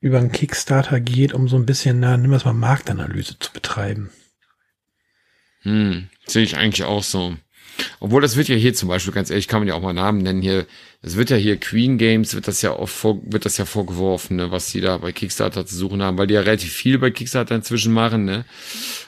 [0.00, 4.10] über einen Kickstarter geht, um so ein bisschen, na, nimm es mal Marktanalyse zu betreiben.
[5.62, 7.36] Hm, sehe ich eigentlich auch so.
[8.00, 10.22] Obwohl das wird ja hier zum Beispiel, ganz ehrlich, kann man ja auch mal Namen
[10.22, 10.66] nennen hier.
[11.02, 14.36] Es wird ja hier Queen Games, wird das ja oft vor, wird das ja vorgeworfen,
[14.36, 17.10] ne, was die da bei Kickstarter zu suchen haben, weil die ja relativ viel bei
[17.10, 18.44] Kickstarter inzwischen machen, ne.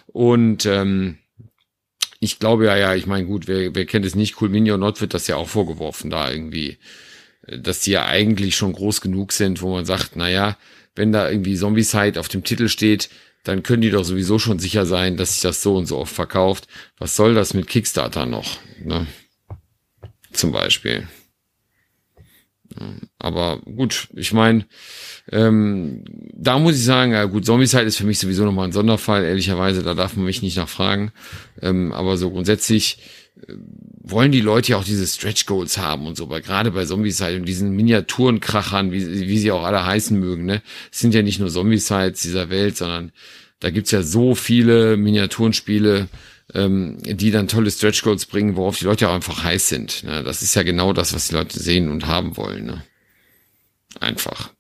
[0.06, 1.18] Und ähm,
[2.20, 4.80] ich glaube ja, ja, ich meine, gut, wer, wer kennt es nicht, Cool Mini und
[4.80, 6.78] Not wird das ja auch vorgeworfen, da irgendwie,
[7.46, 10.56] dass die ja eigentlich schon groß genug sind, wo man sagt, na ja,
[10.94, 13.08] wenn da irgendwie Zombie-Side auf dem Titel steht,
[13.44, 16.14] dann können die doch sowieso schon sicher sein, dass sich das so und so oft
[16.14, 16.68] verkauft.
[16.98, 18.58] Was soll das mit Kickstarter noch?
[18.84, 19.06] Ne?
[20.32, 21.08] Zum Beispiel.
[23.18, 24.64] Aber gut, ich meine,
[25.32, 29.24] ähm, da muss ich sagen, ja gut, Zombieside ist für mich sowieso nochmal ein Sonderfall,
[29.24, 31.12] ehrlicherweise, da darf man mich nicht nachfragen.
[31.60, 32.98] Ähm, aber so grundsätzlich
[34.00, 37.36] wollen die Leute ja auch diese Stretch Goals haben und so, weil gerade bei Zombieside
[37.36, 41.38] und diesen Miniaturenkrachern, wie, wie sie auch alle heißen mögen, ne, es sind ja nicht
[41.38, 43.12] nur Zombiesides dieser Welt, sondern
[43.60, 46.08] da gibt's ja so viele Miniaturenspiele,
[46.54, 50.02] ähm, die dann tolle Stretch Goals bringen, worauf die Leute auch einfach heiß sind.
[50.04, 50.24] Ne?
[50.24, 52.66] Das ist ja genau das, was die Leute sehen und haben wollen.
[52.66, 52.82] Ne?
[54.00, 54.50] Einfach.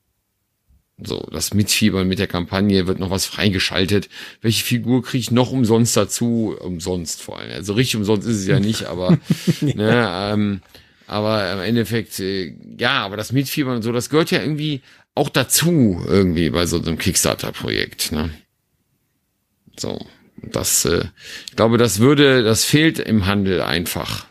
[1.02, 4.08] So, das Mitfiebern mit der Kampagne wird noch was freigeschaltet.
[4.42, 6.54] Welche Figur kriege ich noch umsonst dazu?
[6.60, 7.52] Umsonst vor allem.
[7.52, 9.18] Also richtig umsonst ist es ja nicht, aber
[9.60, 9.74] ja.
[9.74, 10.60] ne, ähm,
[11.06, 14.82] aber im Endeffekt, äh, ja, aber das Mitfiebern und so, das gehört ja irgendwie
[15.14, 18.12] auch dazu, irgendwie bei so einem Kickstarter-Projekt.
[18.12, 18.30] Ne?
[19.78, 20.06] So,
[20.42, 21.04] das, äh,
[21.48, 24.26] ich glaube, das würde, das fehlt im Handel einfach.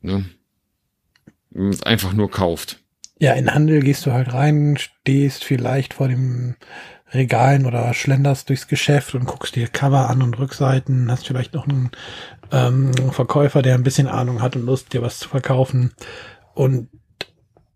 [0.00, 0.24] Ne?
[1.50, 2.78] Wenn man es einfach nur kauft.
[3.22, 6.56] Ja, in Handel gehst du halt rein, stehst vielleicht vor dem
[7.12, 11.68] Regalen oder schlenderst durchs Geschäft und guckst dir Cover an und Rückseiten, hast vielleicht noch
[11.68, 11.92] einen
[12.50, 15.92] ähm, Verkäufer, der ein bisschen Ahnung hat und Lust, dir was zu verkaufen.
[16.54, 16.88] Und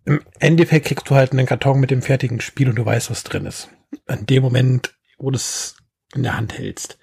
[0.04, 3.22] im Endeffekt kriegst du halt einen Karton mit dem fertigen Spiel und du weißt, was
[3.22, 3.68] drin ist.
[4.08, 5.76] In dem Moment, wo du es
[6.16, 6.98] in der Hand hältst.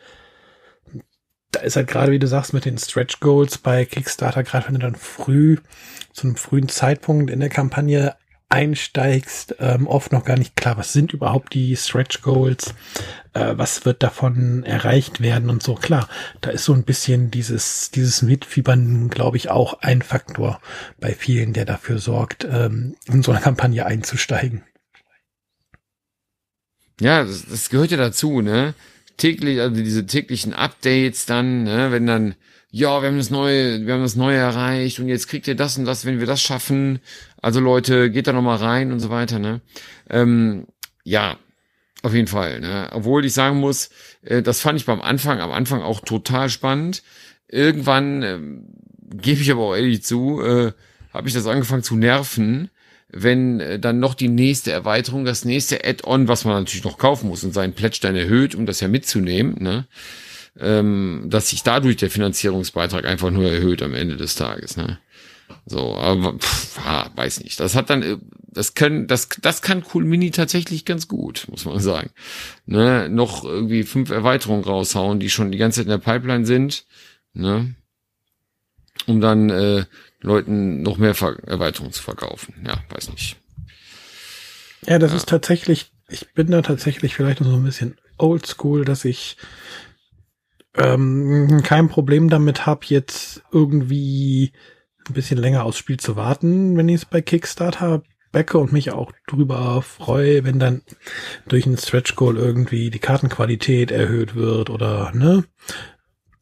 [1.51, 4.73] Da ist halt gerade, wie du sagst, mit den Stretch Goals bei Kickstarter, gerade wenn
[4.73, 5.60] du dann früh,
[6.12, 8.17] zu einem frühen Zeitpunkt in der Kampagne
[8.54, 12.76] einsteigst, ähm, oft noch gar nicht klar, was sind überhaupt die Stretch Goals,
[13.34, 15.74] äh, was wird davon erreicht werden und so.
[15.74, 16.08] Klar,
[16.42, 20.62] da ist so ein bisschen dieses, dieses Mitfiebern, glaube ich, auch ein Faktor
[21.00, 24.63] bei vielen, der dafür sorgt, ähm, in so eine Kampagne einzusteigen.
[27.02, 28.76] Ja, das, das gehört ja dazu, ne?
[29.18, 32.36] Täglich, also diese täglichen Updates dann, ne, wenn dann
[32.76, 35.78] ja, wir haben das neue, wir haben das neue erreicht und jetzt kriegt ihr das
[35.78, 37.02] und das, wenn wir das schaffen.
[37.40, 39.62] Also Leute, geht da noch mal rein und so weiter, ne?
[40.10, 40.66] Ähm,
[41.04, 41.38] ja,
[42.02, 42.90] auf jeden Fall, ne?
[42.92, 43.92] Obwohl ich sagen muss,
[44.24, 47.04] äh, das fand ich beim Anfang, am Anfang auch total spannend.
[47.48, 48.40] Irgendwann äh,
[49.22, 50.72] gebe ich aber auch ehrlich zu, äh,
[51.14, 52.72] habe ich das angefangen zu nerven,
[53.08, 57.30] wenn äh, dann noch die nächste Erweiterung, das nächste Add-on, was man natürlich noch kaufen
[57.30, 59.86] muss und seinen Pledge erhöht, um das ja mitzunehmen, ne?
[60.60, 64.78] Ähm, dass sich dadurch der Finanzierungsbeitrag einfach nur erhöht am Ende des Tages.
[64.78, 65.00] Ne?
[65.66, 67.60] So, aber pff, ah, weiß nicht.
[67.60, 71.66] Das hat dann, äh, das können, das, das kann Cool Mini tatsächlich ganz gut, muss
[71.66, 72.12] man sagen.
[72.66, 76.86] Ne, noch irgendwie fünf Erweiterungen raushauen, die schon die ganze Zeit in der Pipeline sind,
[77.34, 77.76] ne,
[79.08, 79.86] um dann äh,
[80.22, 82.54] Leuten noch mehr Ver Erweiterungen zu verkaufen.
[82.66, 83.38] Ja, weiß nicht.
[84.86, 85.18] Ja, das ja.
[85.18, 89.38] ist tatsächlich, ich bin da tatsächlich vielleicht noch so ein bisschen oldschool, dass ich
[90.76, 94.52] ähm, kein Problem damit habe, jetzt irgendwie
[95.08, 98.92] ein bisschen länger aufs Spiel zu warten, wenn ich es bei Kickstarter backe und mich
[98.92, 100.82] auch drüber freue, wenn dann
[101.48, 105.44] durch einen Stretch Goal irgendwie die Kartenqualität erhöht wird oder ne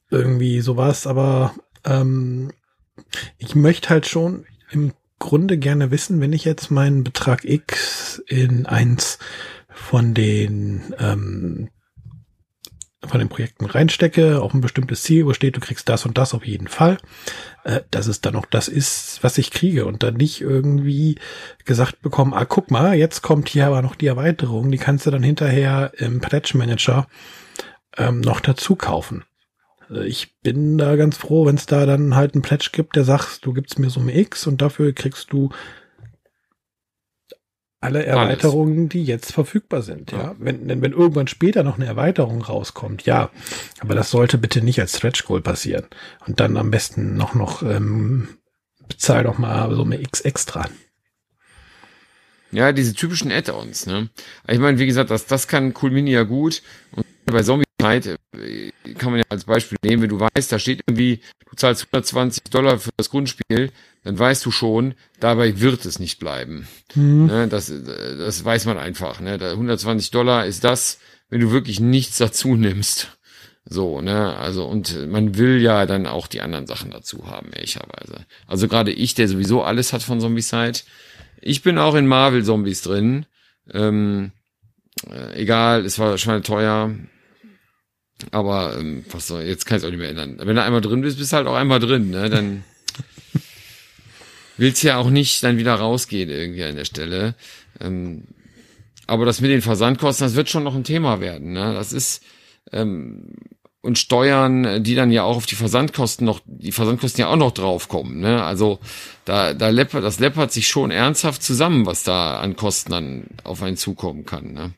[0.10, 1.06] irgendwie sowas.
[1.06, 2.52] Aber ähm,
[3.38, 8.66] ich möchte halt schon im Grunde gerne wissen, wenn ich jetzt meinen Betrag X in
[8.66, 9.20] eins
[9.70, 11.70] von den ähm,
[13.04, 16.46] von den Projekten reinstecke, auf ein bestimmtes Ziel, wo du kriegst das und das auf
[16.46, 16.98] jeden Fall,
[17.64, 21.18] äh, dass es dann auch das ist, was ich kriege und dann nicht irgendwie
[21.66, 25.12] gesagt bekommen, ah, guck mal, jetzt kommt hier aber noch die Erweiterung, die kannst du
[25.12, 27.08] dann hinterher im Pledge Manager
[27.98, 29.24] ähm, noch dazu kaufen.
[29.90, 33.04] Also ich bin da ganz froh, wenn es da dann halt einen Pledge gibt, der
[33.04, 35.50] sagt, du gibst mir Summe X und dafür kriegst du
[37.82, 38.90] alle Erweiterungen, Alles.
[38.90, 40.12] die jetzt verfügbar sind.
[40.12, 40.36] Ja, ja.
[40.38, 43.32] Wenn, wenn irgendwann später noch eine Erweiterung rauskommt, ja,
[43.80, 45.88] aber das sollte bitte nicht als Stretch Goal passieren.
[46.28, 48.30] Und dann am besten noch noch ähm,
[48.88, 50.68] bezahl doch mal so eine X extra.
[52.52, 53.88] Ja, diese typischen Add-ons.
[53.88, 54.10] Ne,
[54.48, 56.62] ich meine, wie gesagt, das das kann Cool Mini ja gut.
[56.96, 60.60] Und bei Zombie Zeit äh, kann man ja als Beispiel nehmen, wenn du weißt, da
[60.60, 63.72] steht irgendwie, du zahlst 120 Dollar für das Grundspiel,
[64.04, 66.68] dann weißt du schon, dabei wird es nicht bleiben.
[66.96, 67.26] Mhm.
[67.28, 69.20] Ne, das, das weiß man einfach.
[69.20, 69.34] Ne?
[69.34, 73.18] 120 Dollar ist das, wenn du wirklich nichts dazu nimmst.
[73.66, 78.26] So, ne, also und man will ja dann auch die anderen Sachen dazu haben, ehrlicherweise.
[78.48, 80.80] Also gerade ich, der sowieso alles hat von Zombicide,
[81.42, 83.26] ich bin auch in Marvel Zombies drin.
[83.72, 84.32] Ähm,
[85.10, 86.92] äh, egal, es war schon teuer.
[88.32, 90.38] Aber ähm, was soll, jetzt kann ich es auch nicht mehr ändern.
[90.40, 92.30] Wenn du einmal drin bist, bist du halt auch einmal drin, ne?
[92.30, 92.64] Dann
[94.58, 97.36] willst ja auch nicht dann wieder rausgehen irgendwie an der Stelle.
[97.80, 98.26] Ähm,
[99.08, 101.52] aber das mit den Versandkosten, das wird schon noch ein Thema werden.
[101.52, 101.74] Ne?
[101.74, 102.24] Das ist
[102.72, 103.34] ähm,
[103.82, 107.52] und Steuern, die dann ja auch auf die Versandkosten noch, die Versandkosten ja auch noch
[107.52, 108.20] draufkommen.
[108.20, 108.44] Ne?
[108.44, 108.80] Also
[109.26, 113.64] da, da läppert, das läppert sich schon ernsthaft zusammen, was da an Kosten dann auf
[113.64, 114.54] einen zukommen kann.
[114.54, 114.74] Ne?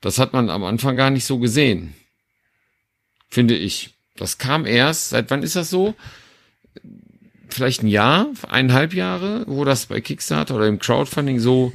[0.00, 1.94] Das hat man am Anfang gar nicht so gesehen,
[3.28, 3.94] finde ich.
[4.16, 5.94] Das kam erst, seit wann ist das so?
[7.56, 11.72] vielleicht ein Jahr, eineinhalb Jahre, wo das bei Kickstarter oder im Crowdfunding so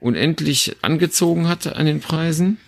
[0.00, 2.58] unendlich angezogen hat an den Preisen?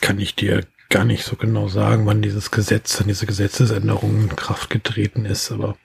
[0.00, 4.36] Kann ich dir gar nicht so genau sagen, wann dieses Gesetz, wann diese Gesetzesänderung in
[4.36, 5.76] Kraft getreten ist, aber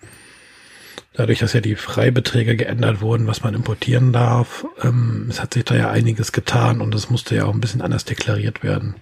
[1.13, 5.65] dadurch, dass ja die Freibeträge geändert wurden, was man importieren darf, ähm, es hat sich
[5.65, 8.95] da ja einiges getan und es musste ja auch ein bisschen anders deklariert werden.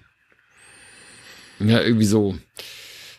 [1.60, 2.38] Ja, irgendwie so.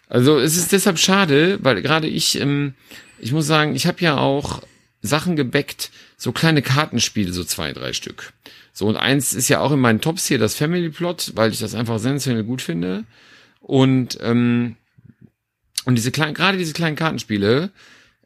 [0.10, 2.74] Also es ist deshalb schade, weil gerade ich, ähm,
[3.20, 4.62] ich muss sagen, ich habe ja auch
[5.02, 8.34] Sachen gebackt, so kleine Kartenspiele, so zwei, drei Stück.
[8.74, 11.60] So, und eins ist ja auch in meinen Tops hier das Family Plot, weil ich
[11.60, 13.06] das einfach sensationell gut finde.
[13.60, 14.76] Und, ähm,
[15.86, 17.72] und diese kleinen, gerade diese kleinen Kartenspiele,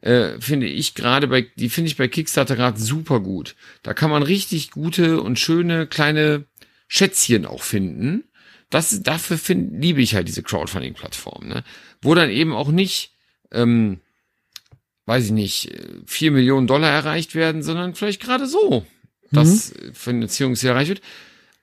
[0.01, 3.55] äh, finde ich gerade bei, die finde ich bei Kickstarter gerade super gut.
[3.83, 6.45] Da kann man richtig gute und schöne kleine
[6.87, 8.23] Schätzchen auch finden
[8.69, 11.63] das, dafür find, liebe ich halt diese Crowdfunding-Plattform, ne?
[12.01, 13.13] Wo dann eben auch nicht,
[13.51, 13.99] ähm,
[15.05, 15.71] weiß ich nicht,
[16.05, 18.85] vier Millionen Dollar erreicht werden, sondern vielleicht gerade so,
[19.31, 19.93] dass mhm.
[19.93, 21.01] Finanzierungsziel erreicht wird.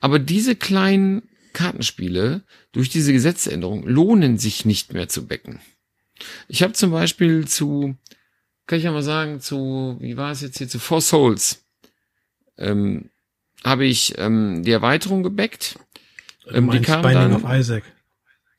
[0.01, 5.61] Aber diese kleinen Kartenspiele durch diese Gesetzesänderung lohnen sich nicht mehr zu becken.
[6.49, 7.97] Ich habe zum Beispiel zu,
[8.67, 11.65] kann ich ja mal sagen, zu, wie war es jetzt hier, zu Four Souls,
[12.59, 13.11] ähm,
[13.65, 15.79] habe ich ähm, die Erweiterung gebackt
[16.51, 17.85] ähm, die kam Binding dann, of Isaac.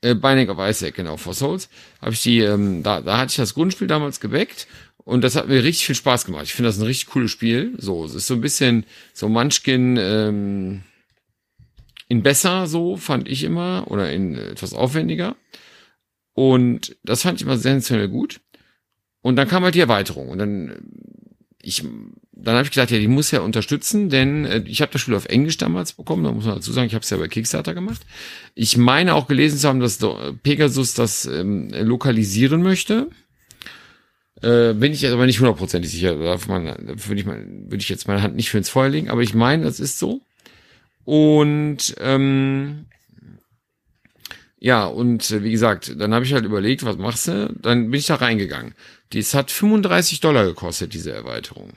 [0.00, 1.68] Äh, Binding of Isaac, genau, for Souls.
[2.00, 4.66] Habe ich die, ähm, da, da hatte ich das Grundspiel damals geweckt
[5.04, 6.44] und das hat mir richtig viel Spaß gemacht.
[6.44, 7.74] Ich finde das ein richtig cooles Spiel.
[7.78, 10.82] So, es ist so ein bisschen so Munchkin ähm,
[12.08, 15.36] in besser, so fand ich immer, oder in etwas aufwendiger.
[16.32, 18.40] Und das fand ich immer sensationell gut.
[19.20, 20.28] Und dann kam halt die Erweiterung.
[20.28, 20.76] Und dann
[21.62, 21.82] ich,
[22.36, 25.14] dann habe ich gedacht, ja, die muss ja unterstützen, denn äh, ich habe das Spiel
[25.14, 27.74] auf Englisch damals bekommen, da muss man dazu sagen, ich habe es ja bei Kickstarter
[27.74, 28.02] gemacht.
[28.54, 29.98] Ich meine auch gelesen zu haben, dass
[30.42, 33.08] Pegasus das ähm, lokalisieren möchte.
[34.42, 36.16] Äh, bin ich jetzt aber nicht hundertprozentig sicher.
[36.16, 39.10] Darf man, würde ich, mal, würde ich jetzt meine Hand nicht für ins Feuer legen,
[39.10, 40.20] aber ich meine, das ist so.
[41.04, 42.86] Und ähm,
[44.58, 47.54] ja, und äh, wie gesagt, dann habe ich halt überlegt, was machst du?
[47.60, 48.74] Dann bin ich da reingegangen.
[49.12, 51.70] Dies hat 35 Dollar gekostet, diese Erweiterung.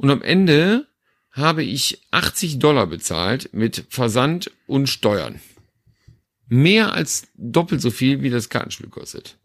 [0.00, 0.86] Und am Ende
[1.30, 5.40] habe ich 80 Dollar bezahlt mit Versand und Steuern.
[6.48, 9.36] Mehr als doppelt so viel, wie das Kartenspiel kostet.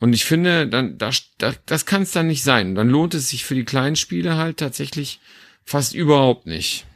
[0.00, 2.74] Und ich finde, dann, das, das, das kann es dann nicht sein.
[2.74, 5.20] Dann lohnt es sich für die kleinen Spiele halt tatsächlich
[5.62, 6.86] fast überhaupt nicht.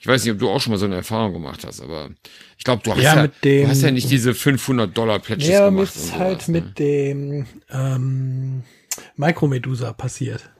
[0.00, 2.10] Ich weiß nicht, ob du auch schon mal so eine Erfahrung gemacht hast, aber
[2.58, 5.66] ich glaube, du hast ja, ja du hast ja nicht diese 500 Dollar Pledges ja,
[5.66, 5.94] gemacht.
[6.08, 6.60] Ja, halt ne?
[6.60, 8.64] mit dem ähm,
[9.16, 10.50] Micromedusa passiert.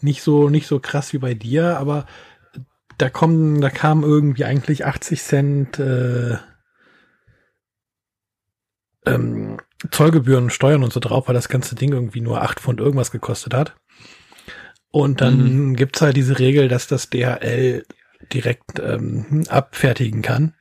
[0.00, 2.06] Nicht so, nicht so krass wie bei dir, aber
[2.98, 6.36] da kommen, da kam irgendwie eigentlich 80 Cent äh,
[9.06, 9.58] ähm,
[9.90, 13.54] Zollgebühren, Steuern und so drauf, weil das ganze Ding irgendwie nur 8 Pfund irgendwas gekostet
[13.54, 13.74] hat.
[14.90, 15.76] Und dann mhm.
[15.76, 17.84] gibt's halt diese Regel, dass das DHL
[18.32, 20.54] direkt ähm, abfertigen kann.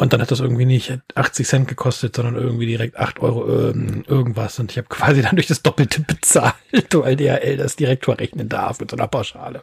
[0.00, 4.02] Und dann hat das irgendwie nicht 80 Cent gekostet, sondern irgendwie direkt 8 Euro ähm,
[4.08, 4.58] irgendwas.
[4.58, 6.54] Und ich habe quasi dann durch das Doppelte bezahlt,
[6.92, 9.62] weil DHL das direkt verrechnen darf mit so einer Pauschale.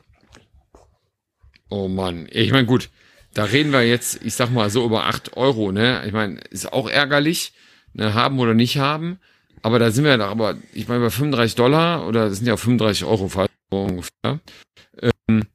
[1.70, 2.28] Oh Mann.
[2.30, 2.92] Ich meine, gut,
[3.34, 6.04] da reden wir jetzt, ich sag mal so über 8 Euro, ne?
[6.06, 7.54] Ich meine, ist auch ärgerlich,
[7.94, 8.14] ne?
[8.14, 9.20] haben oder nicht haben.
[9.64, 12.58] Aber da sind wir ja, aber ich meine, bei 35 Dollar oder das sind ja
[12.58, 14.40] 35 Euro fast ungefähr.
[15.02, 15.48] Ähm,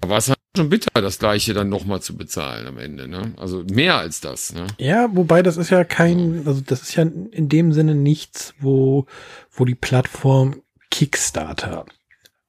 [0.00, 3.34] war es schon bitter, das gleiche dann nochmal zu bezahlen am Ende, ne?
[3.36, 4.66] Also mehr als das, ne?
[4.78, 9.06] Ja, wobei das ist ja kein, also das ist ja in dem Sinne nichts, wo,
[9.50, 11.86] wo die Plattform Kickstarter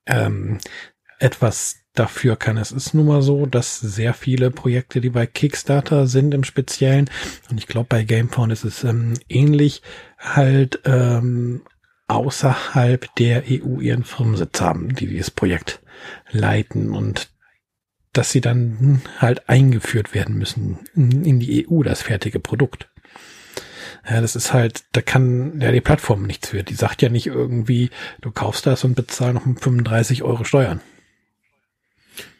[0.07, 0.59] ähm,
[1.19, 2.57] etwas dafür kann.
[2.57, 7.09] Es ist nun mal so, dass sehr viele Projekte, die bei Kickstarter sind im Speziellen,
[7.49, 9.81] und ich glaube bei GameFound ist es ähm, ähnlich,
[10.17, 11.61] halt ähm,
[12.07, 15.81] außerhalb der EU ihren Firmensitz haben, die dieses Projekt
[16.31, 17.29] leiten und
[18.13, 22.89] dass sie dann halt eingeführt werden müssen in die EU, das fertige Produkt.
[24.09, 26.63] Ja, das ist halt, da kann ja die Plattform nichts für.
[26.63, 30.81] Die sagt ja nicht irgendwie, du kaufst das und bezahlst noch 35 Euro Steuern.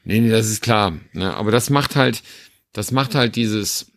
[0.03, 0.97] Nee, nee, das ist klar.
[1.13, 1.33] Ne?
[1.33, 2.23] Aber das macht halt,
[2.73, 3.91] das macht halt dieses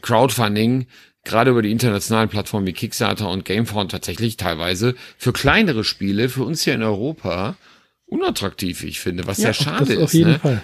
[0.00, 0.86] Crowdfunding
[1.24, 6.44] gerade über die internationalen Plattformen wie Kickstarter und Gamefound tatsächlich teilweise für kleinere Spiele, für
[6.44, 7.56] uns hier in Europa,
[8.06, 10.02] unattraktiv, ich finde, was ja, sehr schade ist.
[10.02, 10.38] Auf jeden ne?
[10.38, 10.62] Fall.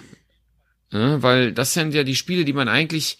[0.92, 3.18] Ja, weil das sind ja die Spiele, die man eigentlich,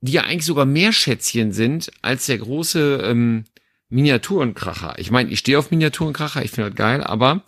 [0.00, 3.44] die ja eigentlich sogar mehr Schätzchen sind als der große ähm,
[3.88, 4.98] Miniaturenkracher.
[4.98, 7.44] Ich meine, ich stehe auf Miniaturenkracher, ich finde das geil, aber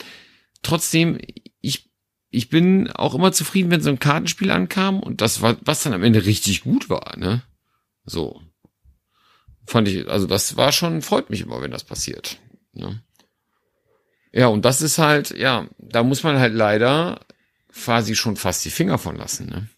[0.62, 1.18] trotzdem,
[1.60, 1.88] ich
[2.30, 5.94] ich bin auch immer zufrieden, wenn so ein Kartenspiel ankam und das war, was dann
[5.94, 7.42] am Ende richtig gut war, ne?
[8.04, 8.42] So.
[9.66, 12.38] Fand ich, also das war schon, freut mich immer, wenn das passiert.
[12.72, 13.02] Ne?
[14.32, 17.20] Ja, und das ist halt, ja, da muss man halt leider
[17.72, 19.68] quasi schon fast die Finger von lassen, ne?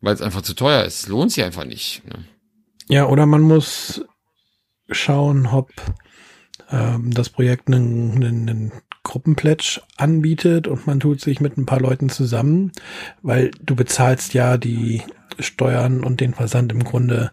[0.00, 1.08] Weil es einfach zu teuer ist.
[1.08, 2.02] Lohnt sich einfach nicht.
[2.06, 2.24] Ne?
[2.88, 4.04] Ja, oder man muss
[4.90, 5.70] schauen, ob
[6.70, 11.80] ähm, das Projekt einen, einen, einen Gruppenplätsch anbietet und man tut sich mit ein paar
[11.80, 12.72] Leuten zusammen,
[13.22, 15.02] weil du bezahlst ja die
[15.38, 17.32] Steuern und den Versand im Grunde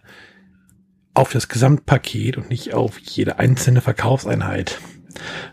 [1.13, 4.79] auf das Gesamtpaket und nicht auf jede einzelne Verkaufseinheit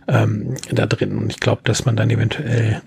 [0.07, 1.17] ähm, da drin.
[1.17, 2.83] Und ich glaube, dass man dann eventuell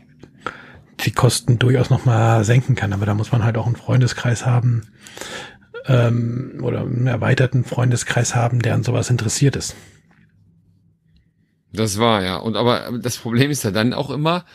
[1.05, 2.93] die Kosten durchaus nochmal senken kann.
[2.93, 4.83] Aber da muss man halt auch einen Freundeskreis haben
[5.87, 9.75] ähm, oder einen erweiterten Freundeskreis haben, der an sowas interessiert ist.
[11.73, 12.37] Das war ja.
[12.37, 14.45] Und aber das Problem ist ja dann auch immer,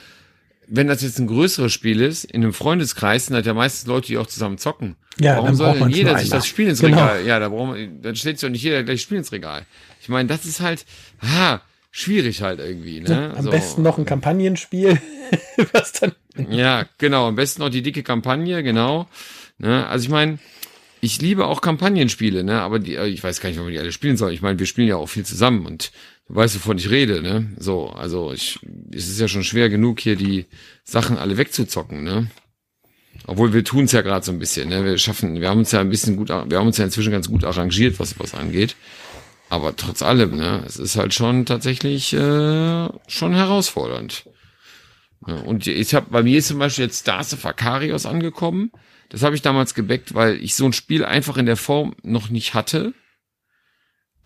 [0.69, 4.09] wenn das jetzt ein größeres Spiel ist, in einem Freundeskreis sind halt ja meistens Leute,
[4.09, 4.97] die auch zusammen zocken.
[5.19, 6.99] Ja, Warum soll denn jeder sich das Spiel ins genau.
[6.99, 7.25] Regal?
[7.25, 9.65] Ja, da braucht man, dann steht sich doch nicht jeder gleich Spiel ins Regal.
[10.01, 10.85] Ich meine, das ist halt,
[11.21, 11.61] ah,
[11.97, 13.01] schwierig halt irgendwie.
[13.01, 13.09] Ne?
[13.09, 13.51] Ja, am so.
[13.51, 15.01] besten noch ein Kampagnenspiel,
[15.73, 16.13] was dann.
[16.51, 17.27] Ja, genau.
[17.29, 19.09] Am besten noch die dicke Kampagne, genau.
[19.59, 19.87] Ne?
[19.87, 20.39] Also ich meine,
[21.01, 22.61] ich liebe auch Kampagnenspiele, ne?
[22.61, 24.33] Aber die, ich weiß gar nicht, ob man die alle spielen soll.
[24.33, 25.91] Ich meine, wir spielen ja auch viel zusammen und
[26.29, 27.51] du weißt, wovon ich rede, ne?
[27.59, 28.59] So, also ich,
[28.93, 30.45] es ist ja schon schwer genug, hier die
[30.85, 32.27] Sachen alle wegzuzocken, ne?
[33.27, 34.85] Obwohl wir tun es ja gerade so ein bisschen, ne?
[34.85, 37.29] Wir schaffen, wir haben uns ja ein bisschen gut, wir haben uns ja inzwischen ganz
[37.29, 38.77] gut arrangiert, was was angeht.
[39.49, 44.29] Aber trotz allem, ne, es ist halt schon tatsächlich äh, schon herausfordernd.
[45.27, 48.73] Ja, und ich habe bei mir ist zum Beispiel jetzt Stars of Akarios angekommen.
[49.09, 52.29] Das habe ich damals gebackt, weil ich so ein Spiel einfach in der Form noch
[52.29, 52.93] nicht hatte.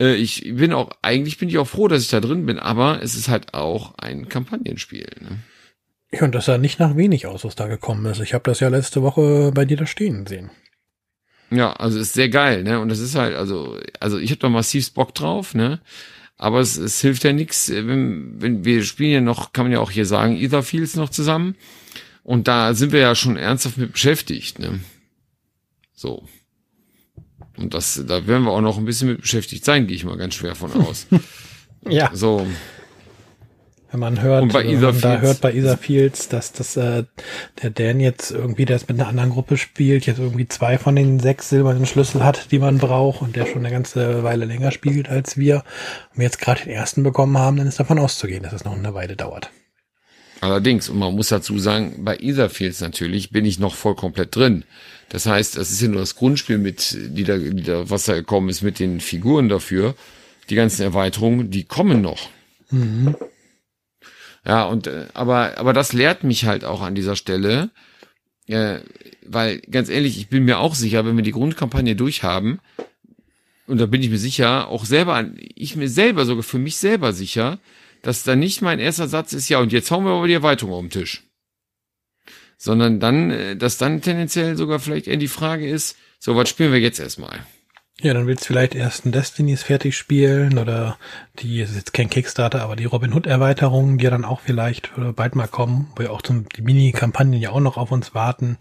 [0.01, 3.03] Äh, ich bin auch, eigentlich bin ich auch froh, dass ich da drin bin, aber
[3.03, 5.09] es ist halt auch ein Kampagnenspiel.
[5.21, 5.39] Ne?
[6.13, 8.21] Ja, und das sah nicht nach wenig aus, was da gekommen ist.
[8.21, 10.51] Ich habe das ja letzte Woche bei dir da stehen sehen.
[11.51, 12.81] Ja, also ist sehr geil, ne?
[12.81, 15.81] Und das ist halt, also, also ich habe da massiv Bock drauf, ne?
[16.37, 19.81] Aber es, es hilft ja nichts, wenn, wenn wir spielen ja noch, kann man ja
[19.81, 21.57] auch hier sagen, Etherfields noch zusammen.
[22.23, 24.81] Und da sind wir ja schon ernsthaft mit beschäftigt, ne?
[25.93, 26.27] So.
[27.57, 30.17] Und das, da werden wir auch noch ein bisschen mit beschäftigt sein, gehe ich mal
[30.17, 31.07] ganz schwer von aus.
[31.89, 32.11] Ja.
[32.13, 32.47] So.
[33.91, 37.05] Wenn man hört, Und bei wenn man da hört bei Isarfields, dass das äh,
[37.63, 40.95] der Dan jetzt irgendwie, der es mit einer anderen Gruppe spielt, jetzt irgendwie zwei von
[40.95, 44.71] den sechs silbernen Schlüssel hat, die man braucht und der schon eine ganze Weile länger
[44.71, 45.65] spielt als wir
[46.13, 48.77] und wir jetzt gerade den ersten bekommen haben, dann ist davon auszugehen, dass es noch
[48.77, 49.51] eine Weile dauert.
[50.41, 54.65] Allerdings, und man muss dazu sagen, bei Etherfields natürlich bin ich noch voll komplett drin.
[55.11, 58.15] Das heißt, es ist ja nur das Grundspiel mit, die da, die da, was da
[58.15, 59.95] gekommen ist mit den Figuren dafür.
[60.49, 62.29] Die ganzen Erweiterungen, die kommen noch.
[64.45, 67.71] Ja, und, äh, aber, aber das lehrt mich halt auch an dieser Stelle,
[68.47, 68.81] äh,
[69.27, 72.61] weil ganz ehrlich, ich bin mir auch sicher, wenn wir die Grundkampagne durchhaben,
[73.67, 77.13] und da bin ich mir sicher, auch selber, ich mir selber sogar für mich selber
[77.13, 77.61] sicher,
[78.03, 80.73] dass dann nicht mein erster Satz ist, ja, und jetzt hauen wir aber die Erweiterung
[80.73, 81.23] auf den Tisch.
[82.57, 86.73] Sondern dann, äh, dass dann tendenziell sogar vielleicht eher die Frage ist, so, was spielen
[86.73, 87.47] wir jetzt erstmal?
[88.03, 90.97] Ja, dann willst du vielleicht erst ein Destinies fertig spielen oder
[91.39, 94.97] die, ist jetzt kein Kickstarter, aber die Robin Hood Erweiterungen, die ja dann auch vielleicht
[94.97, 98.15] oder bald mal kommen, wo ja auch zum, die Mini-Kampagnen ja auch noch auf uns
[98.15, 98.57] warten.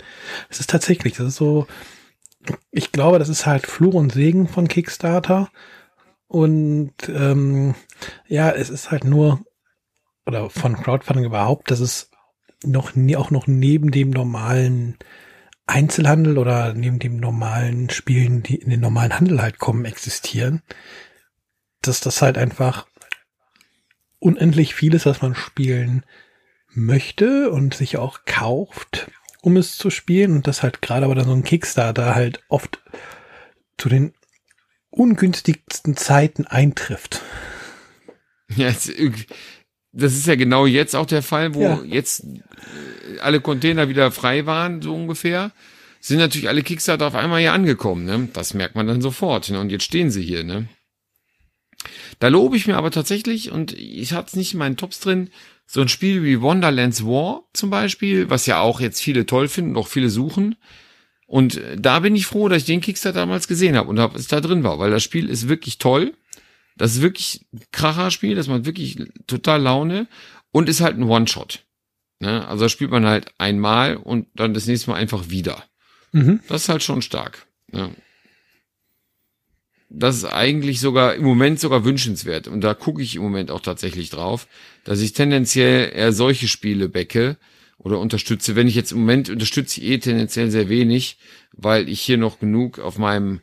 [0.50, 1.68] Es ist tatsächlich, das ist so,
[2.70, 5.50] ich glaube, das ist halt Fluch und Segen von Kickstarter.
[6.28, 7.76] Und ähm,
[8.28, 9.40] ja, es ist halt nur,
[10.26, 12.12] oder von Crowdfunding überhaupt, dass es
[12.66, 14.98] noch nie, auch noch neben dem normalen
[15.70, 20.62] Einzelhandel oder neben dem normalen Spielen, die in den normalen Handel halt kommen, existieren,
[21.82, 22.88] dass das halt einfach
[24.20, 26.06] unendlich vieles, was man spielen
[26.72, 29.10] möchte und sich auch kauft,
[29.42, 32.84] um es zu spielen und das halt gerade aber dann so ein Kickstarter halt oft
[33.78, 34.14] zu den
[34.90, 37.22] ungünstigsten Zeiten eintrifft.
[38.56, 38.74] Ja,
[39.92, 41.82] das ist ja genau jetzt auch der Fall, wo Ja.
[41.84, 42.26] jetzt
[43.22, 45.52] alle Container wieder frei waren, so ungefähr.
[46.02, 48.30] Sind natürlich alle Kickstarter auf einmal hier angekommen, ne?
[48.34, 49.60] Das merkt man dann sofort, ne?
[49.60, 50.70] Und jetzt stehen sie hier, ne?
[52.20, 55.30] Da lobe ich mir aber tatsächlich, und ich hatte es nicht in meinen Tops drin,
[55.66, 59.72] so ein Spiel wie Wonderlands War zum Beispiel, was ja auch jetzt viele toll finden
[59.72, 60.56] und auch viele suchen.
[61.28, 64.16] Und äh, da bin ich froh, dass ich den Kickstarter damals gesehen habe und hab,
[64.16, 66.16] es da drin war, weil das Spiel ist wirklich toll.
[66.76, 68.98] Das ist wirklich ein Kracherspiel, das macht wirklich
[69.28, 70.08] total Laune
[70.52, 71.66] und ist halt ein One-Shot.
[72.20, 72.48] Ne?
[72.48, 75.64] Also da spielt man halt einmal und dann das nächste Mal einfach wieder.
[76.12, 76.42] Mhm.
[76.48, 77.48] Das ist halt schon stark.
[77.72, 77.92] Ne?
[79.90, 82.48] Das ist eigentlich sogar im Moment sogar wünschenswert.
[82.48, 84.48] Und da gucke ich im Moment auch tatsächlich drauf,
[84.84, 87.38] dass ich tendenziell eher solche Spiele backe
[87.80, 88.56] oder unterstütze.
[88.56, 91.18] Wenn ich jetzt im Moment unterstütze ich eh tendenziell sehr wenig,
[91.54, 93.42] weil ich hier noch genug auf meinem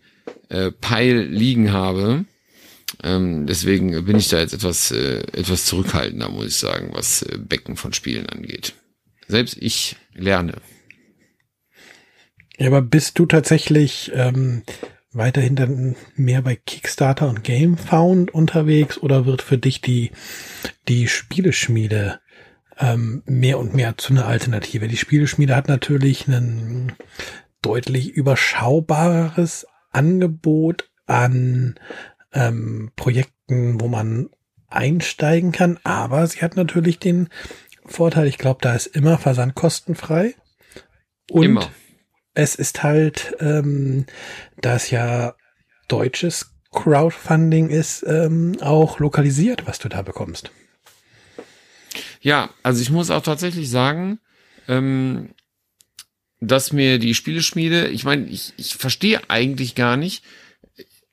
[0.48, 2.26] äh, Pile liegen habe.
[3.02, 7.38] Ähm, deswegen bin ich da jetzt etwas, äh, etwas zurückhaltender, muss ich sagen, was äh,
[7.38, 8.74] Becken von Spielen angeht.
[9.28, 10.54] Selbst ich lerne.
[12.58, 14.62] Ja, aber bist du tatsächlich ähm,
[15.12, 20.10] weiterhin dann mehr bei Kickstarter und GameFound unterwegs oder wird für dich die,
[20.88, 22.20] die Spieleschmiede
[22.78, 24.88] ähm, mehr und mehr zu einer Alternative?
[24.88, 26.92] Die Spieleschmiede hat natürlich ein
[27.62, 31.78] deutlich überschaubares Angebot an
[32.36, 34.28] ähm, Projekten, wo man
[34.68, 37.28] einsteigen kann, aber sie hat natürlich den
[37.86, 40.34] Vorteil, ich glaube, da ist immer Versand kostenfrei.
[41.30, 41.70] Und Immer.
[42.34, 44.06] es ist halt, ähm,
[44.60, 45.34] da es ja
[45.88, 50.50] deutsches Crowdfunding ist, ähm, auch lokalisiert, was du da bekommst.
[52.20, 54.18] Ja, also ich muss auch tatsächlich sagen,
[54.68, 55.30] ähm,
[56.40, 60.22] dass mir die Spieleschmiede, ich meine, ich, ich verstehe eigentlich gar nicht,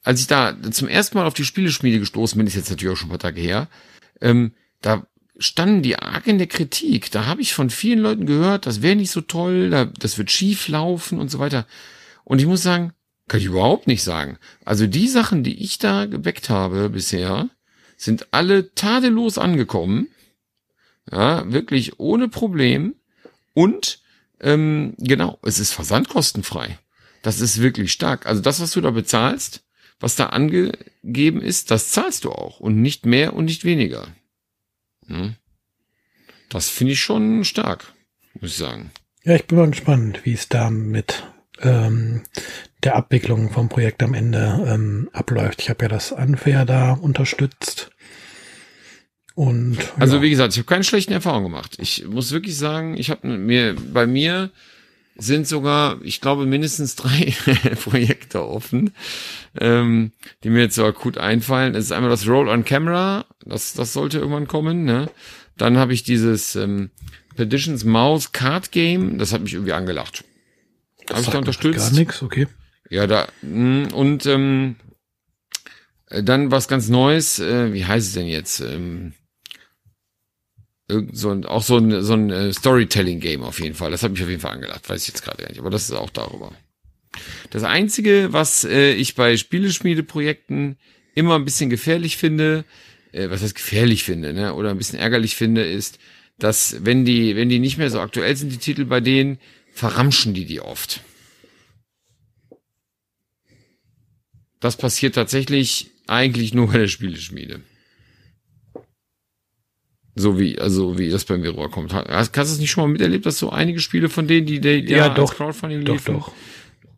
[0.03, 2.97] als ich da zum ersten Mal auf die Spieleschmiede gestoßen bin, ist jetzt natürlich auch
[2.97, 3.69] schon ein paar Tage her,
[4.21, 7.09] ähm, da standen die arg in der Kritik.
[7.11, 10.31] Da habe ich von vielen Leuten gehört, das wäre nicht so toll, da, das wird
[10.31, 11.65] schief laufen und so weiter.
[12.23, 12.93] Und ich muss sagen,
[13.27, 14.37] kann ich überhaupt nicht sagen.
[14.65, 17.49] Also die Sachen, die ich da geweckt habe bisher,
[17.97, 20.09] sind alle tadellos angekommen.
[21.11, 22.95] Ja, wirklich ohne Problem.
[23.53, 23.99] Und
[24.39, 26.79] ähm, genau, es ist versandkostenfrei.
[27.21, 28.25] Das ist wirklich stark.
[28.25, 29.63] Also das, was du da bezahlst,
[29.99, 32.59] was da angegeben ist, das zahlst du auch.
[32.59, 34.07] Und nicht mehr und nicht weniger.
[35.07, 35.35] Hm?
[36.49, 37.93] Das finde ich schon stark,
[38.39, 38.91] muss ich sagen.
[39.23, 41.23] Ja, ich bin mal gespannt, wie es da mit
[41.61, 42.23] ähm,
[42.83, 45.61] der Abwicklung vom Projekt am Ende ähm, abläuft.
[45.61, 47.91] Ich habe ja das Unfair da unterstützt.
[49.35, 50.21] Und Also ja.
[50.21, 51.77] wie gesagt, ich habe keine schlechten Erfahrungen gemacht.
[51.79, 54.51] Ich muss wirklich sagen, ich habe mir bei mir
[55.15, 57.33] sind sogar, ich glaube, mindestens drei
[57.83, 58.93] Projekte offen,
[59.59, 60.11] ähm,
[60.43, 61.75] die mir jetzt so akut einfallen.
[61.75, 64.85] Es ist einmal das Roll on Camera, das, das sollte irgendwann kommen.
[64.85, 65.09] Ne?
[65.57, 66.89] Dann habe ich dieses ähm,
[67.35, 70.23] Petitions Mouse Card Game, das hat mich irgendwie angelacht.
[71.09, 71.91] Habe ich da unterstützt?
[71.91, 72.47] Gar nichts, okay.
[72.89, 74.75] Ja, da mh, und ähm,
[76.09, 78.59] Äh, dann was ganz Neues, äh, wie heißt es denn jetzt?
[78.59, 79.13] Ähm,
[81.11, 83.91] so ein, auch so ein, so ein äh, Storytelling-Game auf jeden Fall.
[83.91, 85.95] Das habe ich auf jeden Fall angelacht, weiß ich jetzt gerade nicht, aber das ist
[85.95, 86.51] auch darüber.
[87.49, 90.77] Das Einzige, was äh, ich bei Spieleschmiedeprojekten
[91.15, 92.65] immer ein bisschen gefährlich finde,
[93.11, 95.99] äh, was heißt gefährlich finde, ne, oder ein bisschen ärgerlich finde, ist,
[96.39, 99.37] dass wenn die, wenn die nicht mehr so aktuell sind, die Titel bei denen,
[99.71, 101.01] verramschen die die oft.
[104.59, 107.61] Das passiert tatsächlich eigentlich nur bei der Spieleschmiede.
[110.15, 111.93] So wie, also wie das bei mir rüberkommt.
[111.93, 114.59] Hast, hast du es nicht schon mal miterlebt, dass so einige Spiele von denen, die,
[114.59, 116.31] die ja, doch, Crowdfunding doch, liefen, doch.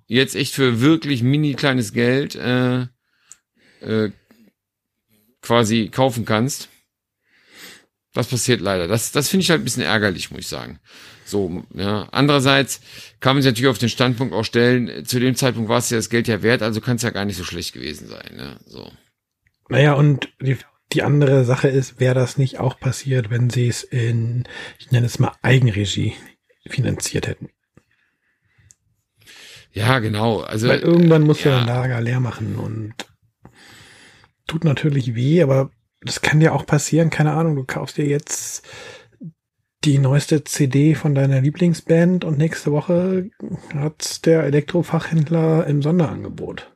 [0.08, 2.88] jetzt echt für wirklich mini kleines Geld äh,
[3.82, 4.12] äh,
[5.42, 6.70] quasi kaufen kannst?
[8.14, 8.88] Das passiert leider.
[8.88, 10.80] Das, das finde ich halt ein bisschen ärgerlich, muss ich sagen.
[11.26, 12.08] So, ja.
[12.12, 12.82] Andererseits
[13.20, 15.98] kann man sich natürlich auf den Standpunkt auch stellen, zu dem Zeitpunkt war es ja
[15.98, 18.60] das Geld ja wert, also kann es ja gar nicht so schlecht gewesen sein, ne?
[18.66, 18.92] So.
[19.70, 20.58] Naja, und die,
[20.94, 24.44] die andere Sache ist, wäre das nicht auch passiert, wenn sie es in,
[24.80, 26.14] ich nenne es mal Eigenregie
[26.68, 27.50] finanziert hätten.
[29.72, 30.40] Ja, genau.
[30.40, 32.94] Also, Weil irgendwann muss ja ein Lager leer machen und
[34.48, 35.70] tut natürlich weh, aber
[36.02, 37.10] das kann dir auch passieren.
[37.10, 38.66] Keine Ahnung, du kaufst dir jetzt
[39.84, 43.30] die neueste CD von deiner Lieblingsband und nächste Woche
[43.74, 46.75] hat der Elektrofachhändler im Sonderangebot.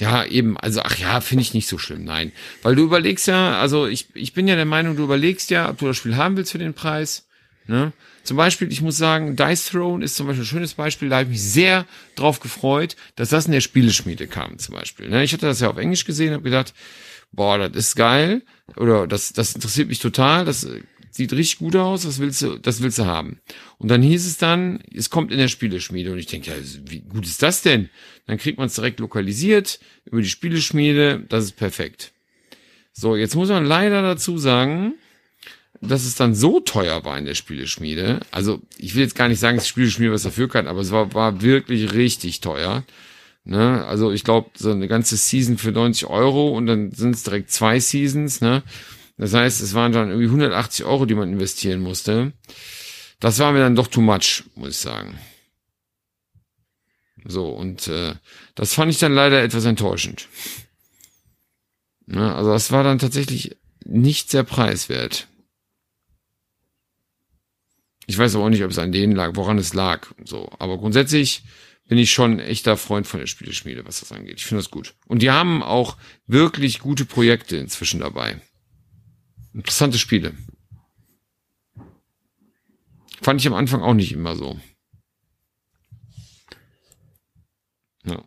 [0.00, 2.32] Ja, eben, also ach ja, finde ich nicht so schlimm, nein.
[2.62, 5.78] Weil du überlegst ja, also ich, ich bin ja der Meinung, du überlegst ja, ob
[5.78, 7.26] du das Spiel haben willst für den Preis.
[7.66, 7.92] Ne?
[8.24, 11.24] Zum Beispiel, ich muss sagen, Dice Throne ist zum Beispiel ein schönes Beispiel, da habe
[11.24, 11.86] ich mich sehr
[12.16, 15.08] drauf gefreut, dass das in der Spieleschmiede kam, zum Beispiel.
[15.08, 15.22] Ne?
[15.22, 16.72] Ich hatte das ja auf Englisch gesehen, habe gedacht,
[17.32, 18.42] boah, das ist geil,
[18.76, 20.66] oder das, das interessiert mich total, das
[21.10, 23.38] sieht richtig gut aus, das willst du, das willst du haben.
[23.78, 26.12] Und dann hieß es dann, es kommt in der Spieleschmiede.
[26.12, 27.90] Und ich denke, ja, wie gut ist das denn?
[28.26, 32.12] Dann kriegt man es direkt lokalisiert über die Spieleschmiede, das ist perfekt.
[32.92, 34.94] So, jetzt muss man leider dazu sagen,
[35.80, 38.20] dass es dann so teuer war in der Spieleschmiede.
[38.30, 40.90] Also, ich will jetzt gar nicht sagen, dass die Spieleschmiede was dafür kann, aber es
[40.90, 42.84] war, war wirklich richtig teuer.
[43.44, 43.84] Ne?
[43.86, 47.50] Also, ich glaube, so eine ganze Season für 90 Euro und dann sind es direkt
[47.50, 48.62] zwei Seasons, ne?
[49.20, 52.32] Das heißt, es waren dann irgendwie 180 Euro, die man investieren musste.
[53.20, 55.18] Das war mir dann doch too much, muss ich sagen.
[57.26, 58.14] So, und äh,
[58.54, 60.26] das fand ich dann leider etwas enttäuschend.
[62.06, 65.28] Ne, also das war dann tatsächlich nicht sehr preiswert.
[68.06, 70.06] Ich weiß aber auch nicht, ob es an denen lag, woran es lag.
[70.24, 71.42] So, aber grundsätzlich
[71.86, 74.38] bin ich schon ein echter Freund von der Spieleschmiede, was das angeht.
[74.38, 74.94] Ich finde das gut.
[75.06, 78.40] Und die haben auch wirklich gute Projekte inzwischen dabei.
[79.52, 80.34] Interessante Spiele.
[83.22, 84.58] Fand ich am Anfang auch nicht immer so.
[88.04, 88.24] Ja.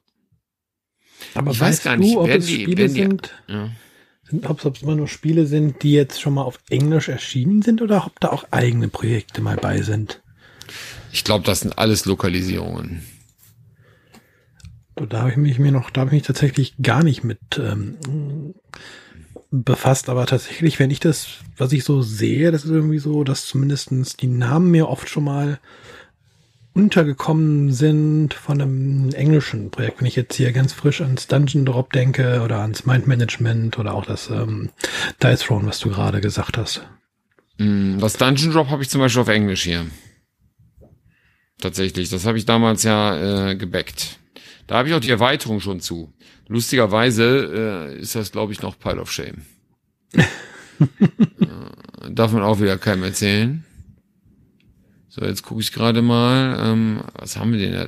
[1.34, 3.72] Aber ich weiß gar nicht, ob es die, Spiele die, sind, ja.
[4.24, 7.82] sind ob es immer nur Spiele sind, die jetzt schon mal auf Englisch erschienen sind
[7.82, 10.22] oder ob da auch eigene Projekte mal bei sind?
[11.12, 13.04] Ich glaube, das sind alles Lokalisierungen.
[14.96, 17.98] Da habe ich mich mir noch, da habe ich mich tatsächlich gar nicht mit ähm,
[19.54, 21.28] befasst, aber tatsächlich, wenn ich das,
[21.58, 25.26] was ich so sehe, das ist irgendwie so, dass zumindestens die Namen mir oft schon
[25.26, 25.60] mal
[26.74, 30.00] untergekommen sind von einem englischen Projekt.
[30.00, 33.94] Wenn ich jetzt hier ganz frisch ans Dungeon Drop denke oder ans Mind Management oder
[33.94, 34.72] auch das ähm,
[35.22, 36.82] Dice Throne, was du gerade gesagt hast.
[37.60, 39.86] Mm, das Dungeon Drop habe ich zum Beispiel auf Englisch hier.
[41.62, 44.18] Tatsächlich, das habe ich damals ja äh, gebackt.
[44.66, 46.12] Da habe ich auch die Erweiterung schon zu.
[46.48, 49.46] Lustigerweise äh, ist das, glaube ich, noch Pile of Shame.
[50.14, 50.28] äh,
[52.12, 53.64] darf man auch wieder keinem erzählen.
[55.08, 57.88] So, jetzt gucke ich gerade mal, ähm, was haben wir denn da?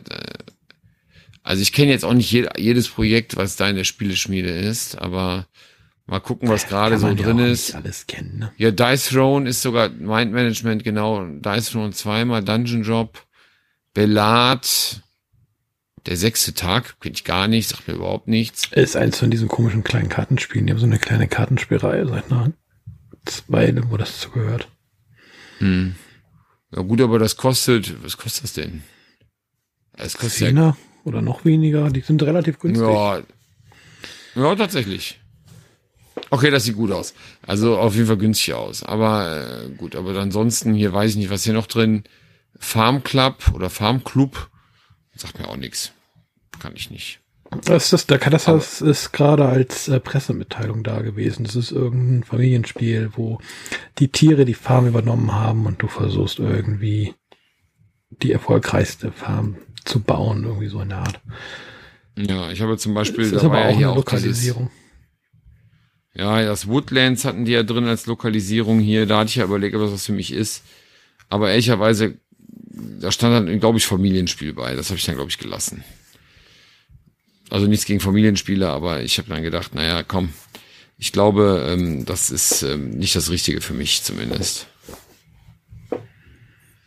[1.41, 4.97] Also ich kenne jetzt auch nicht jed jedes Projekt, was da in der Spieleschmiede ist,
[4.97, 5.47] aber
[6.06, 7.76] mal gucken, was gerade so drin ja ist.
[7.76, 8.51] Alles kennen, ne?
[8.58, 11.26] Ja, Dice Throne ist sogar Mind Management, genau.
[11.26, 13.24] Dice Throne zweimal, Dungeon Job,
[13.93, 15.01] Bellat,
[16.06, 18.68] der sechste Tag, kenne ich gar nicht, sagt mir überhaupt nichts.
[18.72, 20.68] Ist eins von diesen komischen kleinen Kartenspielen.
[20.68, 22.51] Die haben so eine kleine Kartenspielreihe seit einer
[23.47, 24.70] Weile, wo das zugehört.
[25.60, 25.95] Hm.
[26.76, 28.84] Ja gut, aber das kostet, was kostet das denn?
[29.93, 32.86] Es kostet Zehner ja, oder noch weniger, die sind relativ günstig.
[32.86, 33.22] Ja,
[34.36, 35.22] ja, tatsächlich.
[36.30, 37.14] Okay, das sieht gut aus.
[37.41, 38.84] Also auf jeden Fall günstig aus.
[38.84, 42.03] Aber äh, gut, aber ansonsten hier weiß ich nicht, was hier noch drin.
[42.58, 44.49] Farm Club oder Farm Club
[45.16, 45.91] sagt mir auch nichts.
[46.59, 47.20] Kann ich nicht.
[47.63, 51.43] Das ist, der das ist gerade als äh, Pressemitteilung da gewesen.
[51.43, 53.39] Das ist irgendein Familienspiel, wo
[53.99, 57.13] die Tiere die Farm übernommen haben und du versuchst irgendwie
[58.09, 61.22] die erfolgreichste Farm zu bauen, irgendwie so in der Art.
[62.18, 64.05] Ja, ich habe zum Beispiel, das ist da aber war ja auch hier eine auch
[64.05, 64.72] dieses, Lokalisierung.
[66.13, 69.05] ja, das Woodlands hatten die ja drin als Lokalisierung hier.
[69.05, 70.63] Da hatte ich ja überlegt, ob das was für mich ist.
[71.30, 72.18] Aber ehrlicherweise,
[73.00, 74.76] da stand dann, glaube ich, Familienspiel bei.
[74.76, 75.84] Das habe ich dann, glaube ich, gelassen.
[77.50, 80.30] Also nichts gegen Familienspiele, aber ich habe dann gedacht, naja, komm,
[80.98, 84.68] ich glaube, ähm, das ist ähm, nicht das Richtige für mich zumindest.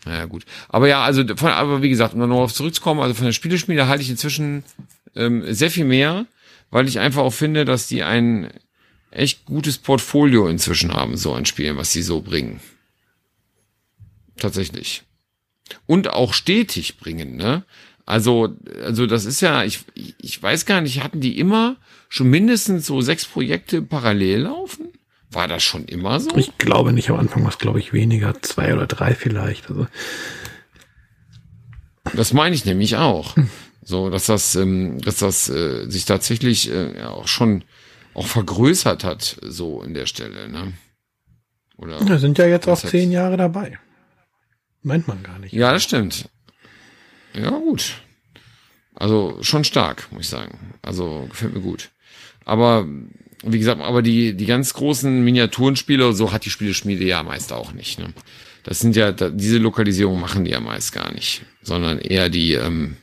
[0.05, 0.45] Naja, gut.
[0.69, 3.33] Aber ja, also, von, aber wie gesagt, um dann noch auf zurückzukommen, also von der
[3.33, 4.65] Spieleschmiede halte ich inzwischen
[5.15, 6.27] ähm, sehr viel mehr,
[6.71, 8.51] weil ich einfach auch finde, dass die ein
[9.11, 12.61] echt gutes Portfolio inzwischen haben, so an Spielen, was sie so bringen.
[14.37, 15.03] Tatsächlich.
[15.87, 17.65] Und auch stetig bringen, ne?
[18.07, 21.77] Also, also das ist ja, ich, ich weiß gar nicht, hatten die immer
[22.09, 24.89] schon mindestens so sechs Projekte parallel laufen?
[25.31, 26.35] War das schon immer so?
[26.37, 29.69] Ich glaube nicht, am Anfang war es, glaube ich, weniger, zwei oder drei vielleicht.
[29.69, 29.87] Also,
[32.15, 33.37] Das meine ich nämlich auch.
[33.83, 37.65] So, dass das, ähm, dass das äh, sich tatsächlich äh, ja, auch schon
[38.13, 40.75] auch vergrößert hat, so in der Stelle, ne?
[41.79, 42.07] Oder?
[42.07, 43.79] wir sind ja jetzt auch zehn Jahre dabei.
[44.83, 45.53] Meint man gar nicht.
[45.53, 46.29] Ja, das stimmt.
[47.35, 47.95] Ja, gut.
[48.95, 50.75] Also schon stark, muss ich sagen.
[50.83, 51.91] Also gefällt mir gut.
[52.45, 52.87] Aber
[53.45, 57.73] wie gesagt, aber die, die ganz großen Miniaturenspiele, so hat die Spieleschmiede ja meist auch
[57.73, 57.99] nicht.
[57.99, 58.13] Ne?
[58.65, 62.97] Das sind ja, diese Lokalisierung machen die ja meist gar nicht, sondern eher die, ähm,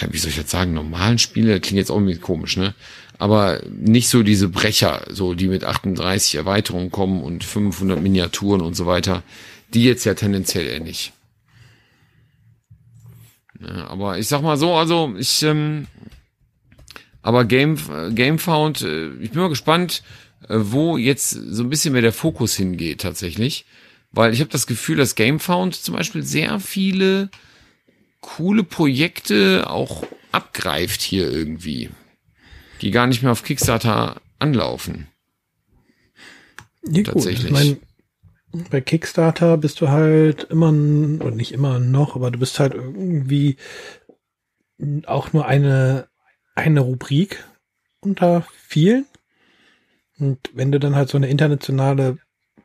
[0.00, 2.74] ja, wie soll ich jetzt sagen, normalen Spiele, klingt jetzt auch irgendwie komisch, ne?
[3.18, 8.74] Aber nicht so diese Brecher, so die mit 38 Erweiterungen kommen und 500 Miniaturen und
[8.74, 9.22] so weiter.
[9.74, 11.12] Die jetzt ja tendenziell eher nicht.
[13.60, 15.86] Ja, aber ich sag mal so, also ich, ähm,
[17.22, 20.02] aber Game, äh, Gamefound, äh, ich bin mal gespannt,
[20.48, 23.64] äh, wo jetzt so ein bisschen mehr der Fokus hingeht tatsächlich.
[24.10, 27.30] Weil ich habe das Gefühl, dass Gamefound zum Beispiel sehr viele
[28.20, 31.90] coole Projekte auch abgreift hier irgendwie,
[32.82, 35.06] die gar nicht mehr auf Kickstarter anlaufen.
[36.84, 37.06] Ja, gut.
[37.06, 37.46] Tatsächlich.
[37.46, 37.78] Ich meine,
[38.70, 43.56] bei Kickstarter bist du halt immer, oder nicht immer noch, aber du bist halt irgendwie
[45.06, 46.08] auch nur eine,
[46.54, 47.44] eine Rubrik
[48.00, 49.06] unter vielen.
[50.18, 52.18] Und wenn du dann halt so eine internationale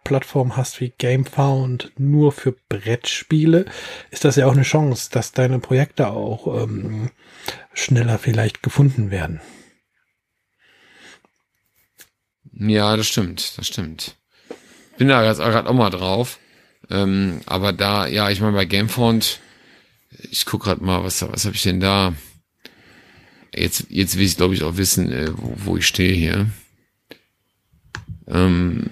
[0.04, 3.66] Plattform hast wie GameFound nur für Brettspiele,
[4.10, 7.12] ist das ja auch eine Chance, dass deine Projekte auch ähm,
[7.74, 9.42] schneller vielleicht gefunden werden.
[12.54, 14.18] Ja, das stimmt, das stimmt.
[14.98, 16.40] Bin da gerade auch mal drauf.
[16.90, 19.40] Ähm, aber da, ja, ich meine bei Gamefound,
[20.32, 22.14] ich guck gerade mal, was, was habe ich denn da?
[23.54, 26.50] Jetzt, jetzt will ich, glaube ich, auch wissen, äh, wo, wo ich stehe hier.
[28.28, 28.92] Ähm,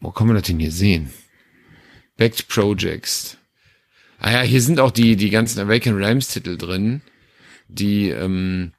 [0.00, 1.10] wo kann man das denn hier sehen?
[2.16, 3.38] Backed Projects.
[4.18, 7.02] Ah ja, hier sind auch die, die ganzen Awaken Realms Titel drin,
[7.68, 8.72] die, ähm,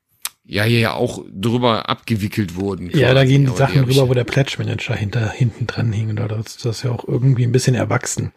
[0.46, 2.90] ja, hier ja auch drüber abgewickelt wurden.
[2.90, 3.28] Ja, da quasi.
[3.34, 6.10] gehen die Aber Sachen hab ich- rüber, wo der Pledge Manager hinter, hinten dran hing.
[6.10, 8.34] Und da ist das ja auch irgendwie ein bisschen erwachsen.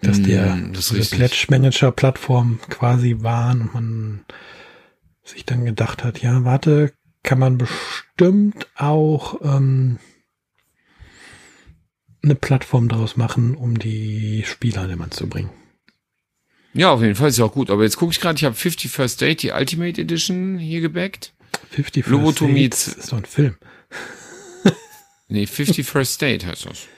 [0.00, 1.14] Dass Mm, der das diese.
[1.16, 4.24] Pledge Manager Plattform quasi waren und man
[5.24, 6.92] sich dann gedacht hat, ja, warte,
[7.22, 9.98] kann man bestimmt auch ähm,
[12.22, 15.50] eine Plattform daraus machen, um die Spieler an den Mann zu bringen.
[16.74, 17.70] Ja, auf jeden Fall ist ja auch gut.
[17.70, 21.32] Aber jetzt gucke ich gerade, ich habe 50 First Date, die Ultimate Edition hier gebackt.
[21.70, 23.56] 50 First Lobotomie Dates ist so ein Film.
[25.28, 26.88] Nee, 50 First Date heißt das.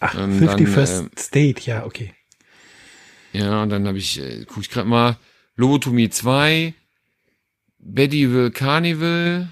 [0.00, 2.12] Ach, Ähm, 50 dann, First äh, State, ja, okay.
[3.32, 5.16] Ja, und dann habe ich, äh, gucke ich gerade mal,
[5.56, 6.74] Lobotomie 2,
[7.78, 9.48] Medieval Carnival.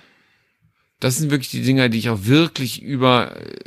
[0.99, 3.61] Das sind wirklich die Dinger, die ich auch wirklich über äh,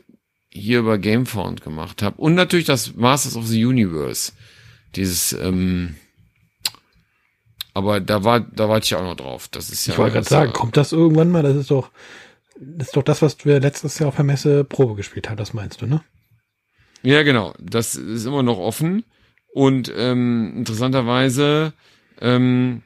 [0.52, 2.22] hier über Gamefound gemacht habe.
[2.22, 4.34] Und natürlich das Masters of the Universe.
[4.96, 5.96] Dieses, ähm,
[7.74, 9.48] aber da war, da warte ich auch noch drauf.
[9.48, 9.94] Das ist ja.
[9.94, 11.44] Ich wollte gerade das, sagen, äh, kommt das irgendwann mal?
[11.44, 11.90] Das ist doch,
[12.60, 15.54] das ist doch das, was wir letztes Jahr auf der Messe Probe gespielt haben, das
[15.54, 16.02] meinst du, ne?
[17.02, 17.54] Ja, genau.
[17.60, 19.04] Das ist immer noch offen.
[19.54, 21.74] Und ähm, interessanterweise
[22.22, 22.82] ähm,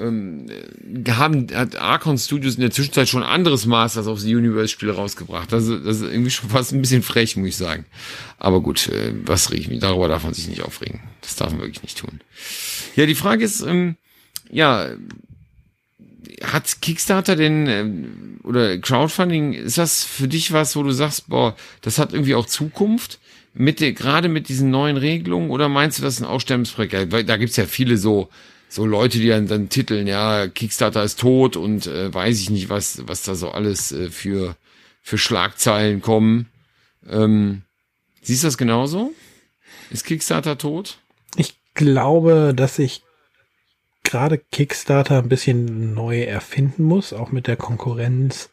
[0.00, 0.46] ähm,
[1.08, 5.52] haben, hat Archon Studios in der Zwischenzeit schon anderes Masters of the Universe Spiel rausgebracht.
[5.52, 7.84] Ist- das ist irgendwie schon fast ein bisschen frech, muss ich sagen.
[8.38, 9.80] Aber gut, äh, was reg ich mich?
[9.80, 11.00] Darüber darf man sich nicht aufregen.
[11.20, 12.20] Das darf man wirklich nicht tun.
[12.96, 13.96] Ja, die Frage ist, ähm,
[14.50, 14.88] ja,
[16.42, 21.56] hat Kickstarter denn ähm, oder Crowdfunding, ist das für dich was, wo du sagst, boah,
[21.82, 23.18] das hat irgendwie auch Zukunft?
[23.54, 27.10] Mit gerade mit diesen neuen Regelungen oder meinst du, das ist ein Ausstellungsprojekt?
[27.10, 28.28] Weil da gibt's ja viele so,
[28.68, 32.68] so Leute, die dann, dann titeln, ja, Kickstarter ist tot und äh, weiß ich nicht,
[32.68, 34.56] was, was da so alles äh, für,
[35.02, 36.48] für Schlagzeilen kommen.
[37.08, 37.62] Ähm,
[38.22, 39.12] siehst du das genauso?
[39.90, 40.98] Ist Kickstarter tot?
[41.36, 43.02] Ich glaube, dass sich
[44.04, 48.50] gerade Kickstarter ein bisschen neu erfinden muss, auch mit der Konkurrenz,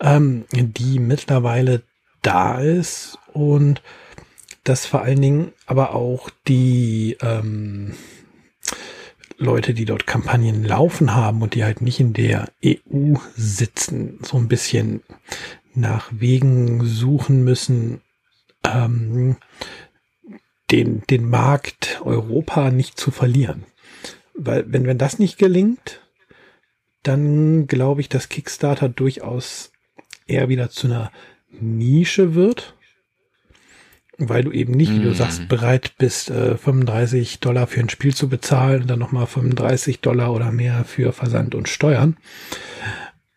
[0.00, 1.82] ähm, die mittlerweile
[2.22, 3.82] da ist und
[4.64, 7.94] dass vor allen Dingen aber auch die ähm,
[9.38, 14.36] Leute, die dort Kampagnen laufen haben und die halt nicht in der EU sitzen, so
[14.36, 15.02] ein bisschen
[15.74, 18.00] nach Wegen suchen müssen,
[18.64, 19.36] ähm,
[20.70, 23.64] den, den Markt Europa nicht zu verlieren.
[24.34, 26.00] Weil wenn, wenn das nicht gelingt,
[27.02, 29.72] dann glaube ich, dass Kickstarter durchaus
[30.26, 31.10] eher wieder zu einer
[31.50, 32.74] Nische wird
[34.18, 35.14] weil du eben nicht, wie du mhm.
[35.14, 40.00] sagst, bereit bist, äh, 35 Dollar für ein Spiel zu bezahlen und dann nochmal 35
[40.00, 42.16] Dollar oder mehr für Versand und Steuern.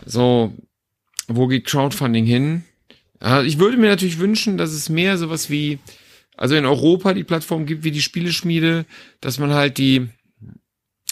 [0.06, 0.54] So,
[1.28, 2.64] wo geht Crowdfunding hin?
[3.22, 5.80] Ja, ich würde mir natürlich wünschen, dass es mehr sowas wie,
[6.38, 8.86] also in Europa die Plattform gibt wie die Spieleschmiede,
[9.20, 10.10] dass man halt die,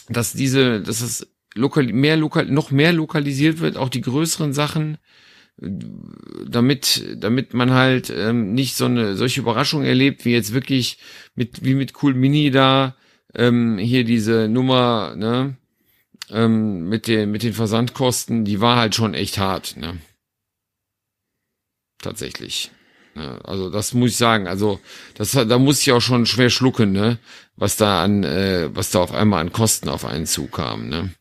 [0.10, 1.28] dass diese, dass es
[1.60, 4.98] lokal, mehr lokal, noch mehr lokalisiert wird, auch die größeren Sachen,
[5.62, 11.00] damit, damit man halt ähm, nicht so eine solche Überraschung erlebt, wie jetzt wirklich
[11.36, 12.96] mit, wie mit Cool Mini da,
[13.36, 15.58] ähm, hier diese Nummer, ne,
[16.32, 19.98] ähm, mit den, mit den Versandkosten, die war halt schon echt hart, ne.
[22.02, 22.72] Tatsächlich.
[23.16, 23.40] Ne?
[23.44, 24.48] Also das muss ich sagen.
[24.48, 24.80] Also
[25.16, 27.20] das, da muss ich auch schon schwer schlucken, ne,
[27.58, 31.14] was da an, äh, was da auf einmal an Kosten auf einen zukam, ne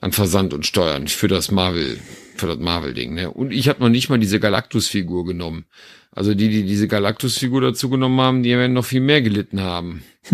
[0.00, 2.00] an Versand und Steuern für das Marvel,
[2.36, 3.14] für das Marvel-Ding.
[3.14, 3.30] Ne?
[3.30, 5.66] Und ich habe noch nicht mal diese Galactus-Figur genommen.
[6.10, 10.02] Also die, die diese Galactus-Figur dazu genommen haben, die werden noch viel mehr gelitten haben.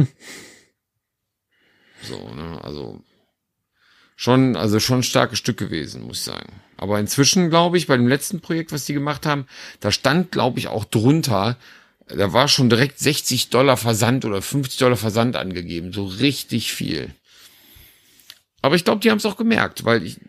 [2.02, 2.60] so, ne?
[2.62, 3.02] Also
[4.16, 6.52] schon, also schon ein starkes Stück gewesen, muss ich sagen.
[6.76, 9.46] Aber inzwischen, glaube ich, bei dem letzten Projekt, was die gemacht haben,
[9.80, 11.56] da stand, glaube ich, auch drunter,
[12.08, 15.92] da war schon direkt 60 Dollar Versand oder 50 Dollar Versand angegeben.
[15.92, 17.14] So richtig viel.
[18.62, 20.20] Aber ich glaube, die haben es auch gemerkt, weil ich,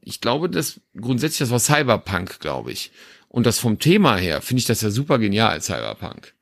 [0.00, 2.92] ich glaube, dass grundsätzlich das war Cyberpunk, glaube ich.
[3.28, 6.34] Und das vom Thema her finde ich das ja super genial, Cyberpunk.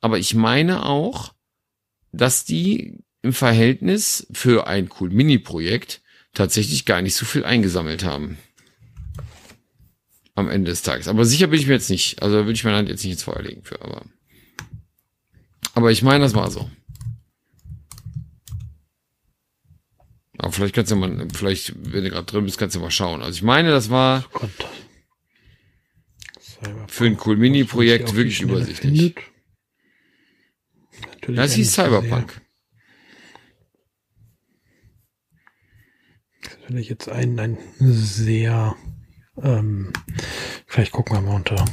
[0.00, 1.32] Aber ich meine auch,
[2.10, 6.02] dass die im Verhältnis für ein cool Mini-Projekt
[6.34, 8.38] tatsächlich gar nicht so viel eingesammelt haben.
[10.34, 11.08] Am Ende des Tages.
[11.08, 12.22] Aber sicher bin ich mir jetzt nicht.
[12.22, 14.02] Also würde ich meine Hand jetzt nicht ins Feuer legen für, aber.
[15.74, 16.70] Aber ich meine, das war so.
[20.42, 23.22] Aber vielleicht kannst du mal, vielleicht, wenn du gerade drin bist, kannst du mal schauen.
[23.22, 24.24] Also ich meine, das war
[26.88, 29.14] für ein Cool Mini-Projekt wirklich übersichtlich.
[31.28, 32.40] Das hieß Cyberpunk.
[36.42, 38.74] Das ist natürlich jetzt ein, ein sehr,
[39.40, 39.92] ähm,
[40.66, 41.64] vielleicht gucken wir mal unter,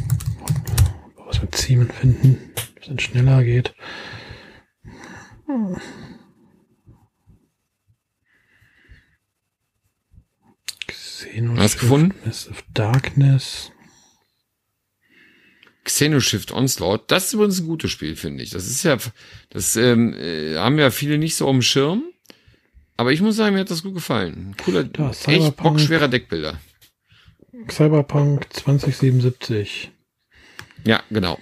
[1.26, 3.74] was wir Ziemen finden, dass es schneller geht.
[5.48, 5.76] Hm.
[11.58, 12.14] Hast gefunden?
[12.26, 13.72] Mist of Darkness.
[15.84, 18.52] Xenoshift Onslaught, das ist übrigens ein gutes Spiel, finde ich.
[18.52, 18.98] Das ist ja,
[19.50, 22.04] das ähm, äh, haben ja viele nicht so am Schirm.
[22.96, 24.56] Aber ich muss sagen, mir hat das gut gefallen.
[24.64, 26.60] Cooler, da, echt bockschwerer Deckbilder.
[27.70, 29.92] Cyberpunk 2077.
[30.86, 31.40] Ja, genau.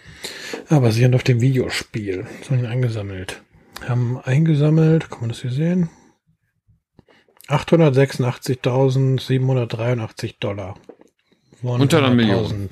[0.70, 2.26] Aber sie haben auf dem Videospiel.
[2.48, 3.42] So eingesammelt.
[3.88, 5.90] Haben eingesammelt, kann man das hier sehen?
[7.48, 10.76] 886.783 Dollar.
[11.62, 12.70] von Unter einer 100.000 Million.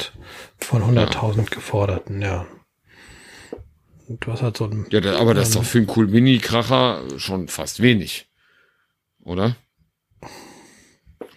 [0.57, 2.45] von 100.000 geforderten, ja.
[4.07, 7.01] Und du hast halt so ein, Ja, aber das ist doch für einen cool Mini-Kracher
[7.17, 8.27] schon fast wenig.
[9.23, 9.55] Oder?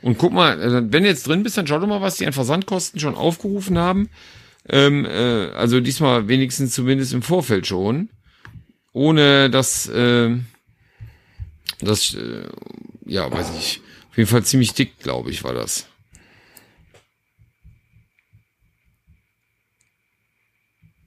[0.03, 2.27] Und guck mal, äh, wenn du jetzt drin bist, dann schau doch mal, was die
[2.27, 4.11] an Versandkosten schon aufgerufen haben.
[4.69, 8.11] Ähm, äh, also diesmal wenigstens zumindest im Vorfeld schon.
[8.93, 10.37] Ohne dass, äh,
[11.81, 12.49] das, äh,
[13.09, 13.81] ja, weiß ich,
[14.11, 15.89] auf jeden Fall ziemlich dick, glaube ich, war das.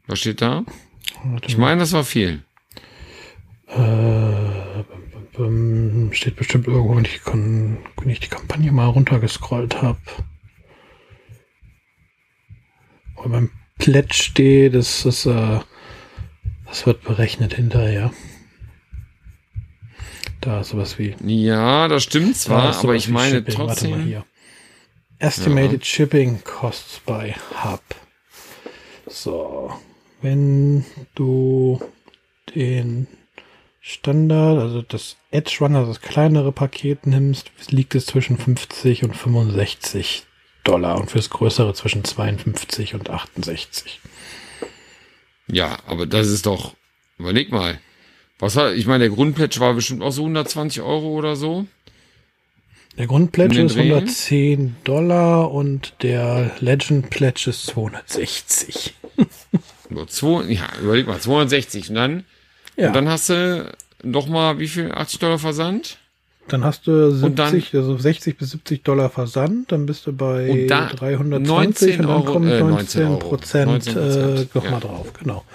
[0.08, 0.66] Was steht da?
[1.48, 2.44] Ich meine, das war viel.
[3.68, 4.84] äh,
[6.14, 10.00] steht bestimmt irgendwo, wenn ich, wenn ich die Kampagne mal runtergescrollt habe.
[13.16, 15.60] Und beim Pledge steht, das ist, äh,
[16.66, 18.12] das wird berechnet hinterher.
[20.42, 23.58] Da ist sowas wie Ja, das stimmt Da zwar, ist aber ich meine Shipping.
[23.58, 24.04] Warte mal trotzdem.
[24.04, 24.26] hier.
[25.20, 27.84] Estimated Shipping Costs by Hub.
[29.06, 29.72] So.
[30.22, 30.84] Wenn
[31.14, 31.80] du
[32.56, 33.08] den
[33.80, 39.16] Standard, also das Edge Runner, also das kleinere Paket nimmst, liegt es zwischen 50 und
[39.16, 40.24] 65
[40.64, 44.00] Dollar und fürs größere zwischen 52 und 68.
[45.48, 46.76] Ja, aber das ist doch,
[47.18, 47.80] überleg mal.
[48.42, 51.66] Was hat, ich meine, der Grundplätsch war bestimmt auch so 120 Euro oder so.
[52.98, 53.94] Der den ist Dreh?
[53.94, 58.96] 110 Dollar und der Legend Pledge ist 260.
[59.90, 61.90] Nur zwei, ja, überleg mal, 260.
[61.90, 62.24] Und dann,
[62.76, 62.88] Ja.
[62.88, 63.72] und dann hast du
[64.04, 64.92] noch mal, wie viel?
[64.92, 66.00] 80 Dollar Versand?
[66.48, 66.92] Dann hast du
[67.24, 71.48] Und dann- 70, also 60 bis 70 Dollar Versand, dann bist du bei da 320
[71.48, 73.18] 19 und dann Euro, kommen äh, 19 19 Euro.
[73.20, 74.80] Prozent 19 äh, nochmal ja.
[74.80, 75.46] drauf, genau.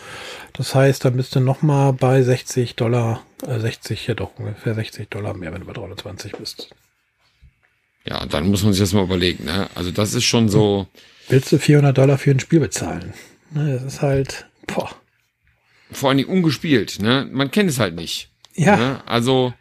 [0.57, 5.09] Das heißt, dann bist du nochmal bei 60 Dollar, äh, 60, ja doch ungefähr 60
[5.11, 6.71] Dollar mehr, wenn du bei 320 bist.
[8.07, 9.69] Ja, dann muss man sich das mal überlegen, ne?
[9.75, 10.87] Also das ist schon so,
[11.29, 13.13] Willst du 400 Dollar für ein Spiel bezahlen?
[13.51, 14.91] Ne, das ist halt, boah.
[15.91, 17.29] vor allen Dingen ungespielt, ne?
[17.31, 18.31] Man kennt es halt nicht.
[18.55, 18.77] Ja.
[18.77, 19.03] Ne?
[19.07, 19.53] Also,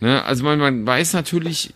[0.00, 1.72] ne, also man, man weiß natürlich,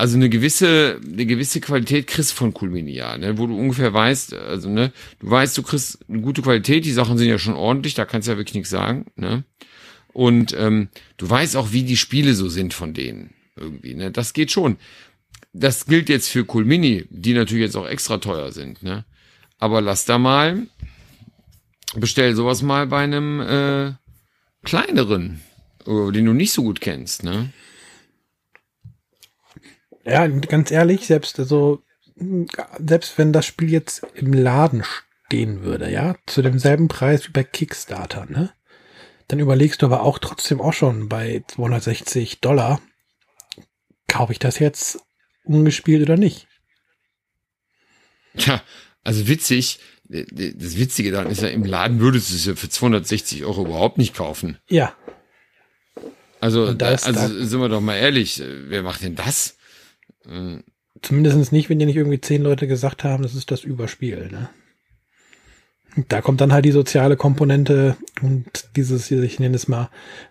[0.00, 4.32] also eine gewisse, eine gewisse Qualität kriegst von Coolmini, ja, ne, wo du ungefähr weißt,
[4.32, 7.92] also, ne, du weißt, du kriegst eine gute Qualität, die Sachen sind ja schon ordentlich,
[7.92, 9.44] da kannst du ja wirklich nichts sagen, ne.
[10.12, 10.88] Und ähm,
[11.18, 14.10] du weißt auch, wie die Spiele so sind von denen irgendwie, ne.
[14.10, 14.78] Das geht schon.
[15.52, 19.04] Das gilt jetzt für Cool Mini, die natürlich jetzt auch extra teuer sind, ne.
[19.58, 20.66] Aber lass da mal,
[21.94, 23.92] bestell sowas mal bei einem äh,
[24.64, 25.42] kleineren,
[25.86, 27.52] äh, den du nicht so gut kennst, ne?
[30.10, 31.82] Ja, ganz ehrlich, selbst also
[32.78, 34.84] selbst wenn das Spiel jetzt im Laden
[35.26, 38.52] stehen würde, ja, zu demselben Preis wie bei Kickstarter, ne?
[39.28, 42.80] Dann überlegst du aber auch trotzdem auch schon bei 260 Dollar,
[44.08, 44.98] kaufe ich das jetzt
[45.44, 46.48] ungespielt oder nicht?
[48.36, 48.62] Tja,
[49.04, 53.44] also witzig, das Witzige daran ist ja, im Laden würdest du es ja für 260
[53.44, 54.58] Euro überhaupt nicht kaufen.
[54.68, 54.94] Ja,
[56.40, 59.56] Also, also da- sind wir doch mal ehrlich, wer macht denn das?
[61.02, 64.50] Zumindest nicht, wenn dir nicht irgendwie zehn Leute gesagt haben, das ist das Überspiel, ne?
[66.08, 68.46] Da kommt dann halt die soziale Komponente und
[68.76, 69.90] dieses, ich nenne es mal,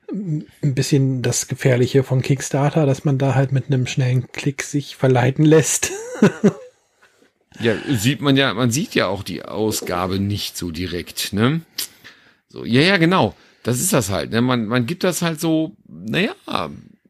[0.10, 4.96] ein bisschen das Gefährliche von Kickstarter, dass man da halt mit einem schnellen Klick sich
[4.96, 5.92] verleiten lässt.
[7.60, 11.62] Ja, sieht man ja, man sieht ja auch die Ausgabe nicht so direkt, ne?
[12.48, 13.36] So, ja, ja, genau.
[13.64, 14.42] Das ist das halt, ne?
[14.42, 16.34] Man, man gibt das halt so, naja,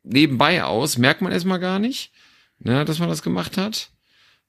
[0.04, 2.12] nebenbei aus, merkt man erstmal gar nicht,
[2.60, 3.89] ne, dass man das gemacht hat.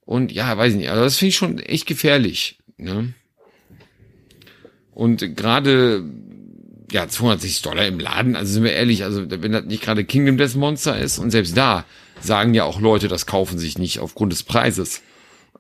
[0.01, 3.15] Und ja, weiß ich nicht, also das finde ich schon echt gefährlich, ne?
[4.93, 6.05] Und gerade,
[6.91, 10.37] ja, 260 Dollar im Laden, also sind wir ehrlich, also wenn das nicht gerade Kingdom
[10.37, 11.85] Death Monster ist und selbst da
[12.21, 15.01] sagen ja auch Leute, das kaufen sich nicht aufgrund des Preises.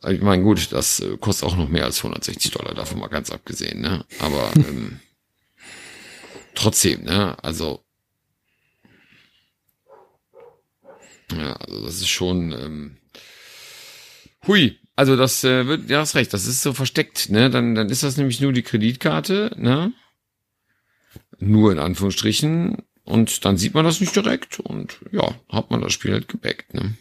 [0.03, 3.09] Also Ich meine, gut, das äh, kostet auch noch mehr als 260 Dollar, davon mal
[3.09, 4.05] ganz abgesehen, ne?
[4.18, 5.01] Aber ähm,
[6.55, 7.36] trotzdem, ne?
[7.42, 7.82] Also
[11.37, 12.97] ja, also das ist schon ähm,
[14.47, 14.78] hui.
[14.97, 17.49] Also das äh, wird, ja, hast recht, das ist so versteckt, ne?
[17.49, 19.93] Dann, dann ist das nämlich nur die Kreditkarte, ne?
[21.39, 22.78] Nur in Anführungsstrichen.
[23.05, 26.74] Und dann sieht man das nicht direkt und ja, hat man das Spiel halt gebackt,
[26.74, 26.97] ne?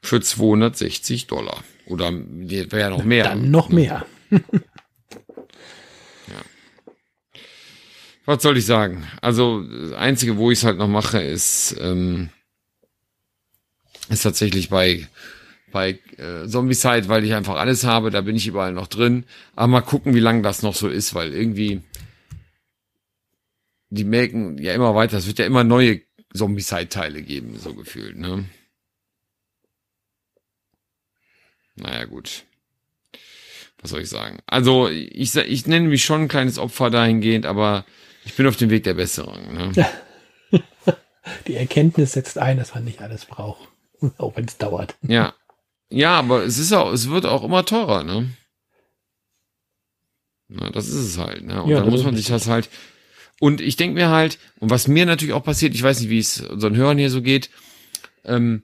[0.00, 1.62] Für 260 Dollar.
[1.86, 3.24] Oder wäre ja noch mehr.
[3.24, 4.06] Dann noch mehr.
[8.24, 9.06] Was soll ich sagen?
[9.20, 12.30] Also, das Einzige, wo ich es halt noch mache, ist, ähm,
[14.12, 15.08] ist tatsächlich bei,
[15.70, 19.24] bei äh, Zombicide, weil ich einfach alles habe, da bin ich überall noch drin.
[19.56, 21.82] Aber mal gucken, wie lange das noch so ist, weil irgendwie
[23.90, 25.18] die melken ja immer weiter.
[25.18, 26.00] Es wird ja immer neue
[26.34, 28.46] Zombicide-Teile geben, so gefühlt, ne?
[31.76, 32.44] naja, gut.
[33.80, 34.38] Was soll ich sagen?
[34.46, 37.84] Also, ich, ich nenne mich schon ein kleines Opfer dahingehend, aber
[38.24, 39.52] ich bin auf dem Weg der Besserung.
[39.52, 39.72] Ne?
[41.46, 43.68] Die Erkenntnis setzt ein, dass man nicht alles braucht.
[44.18, 44.96] Auch wenn es dauert.
[45.06, 45.34] Ja.
[45.90, 48.30] Ja, aber es ist auch, es wird auch immer teurer, ne?
[50.48, 51.62] Na, das ist es halt, ne?
[51.62, 52.70] Und ja, dann muss man sich das halt.
[53.40, 56.18] Und ich denke mir halt, und was mir natürlich auch passiert, ich weiß nicht, wie
[56.18, 57.50] es unseren Hörern hier so geht,
[58.24, 58.62] ähm,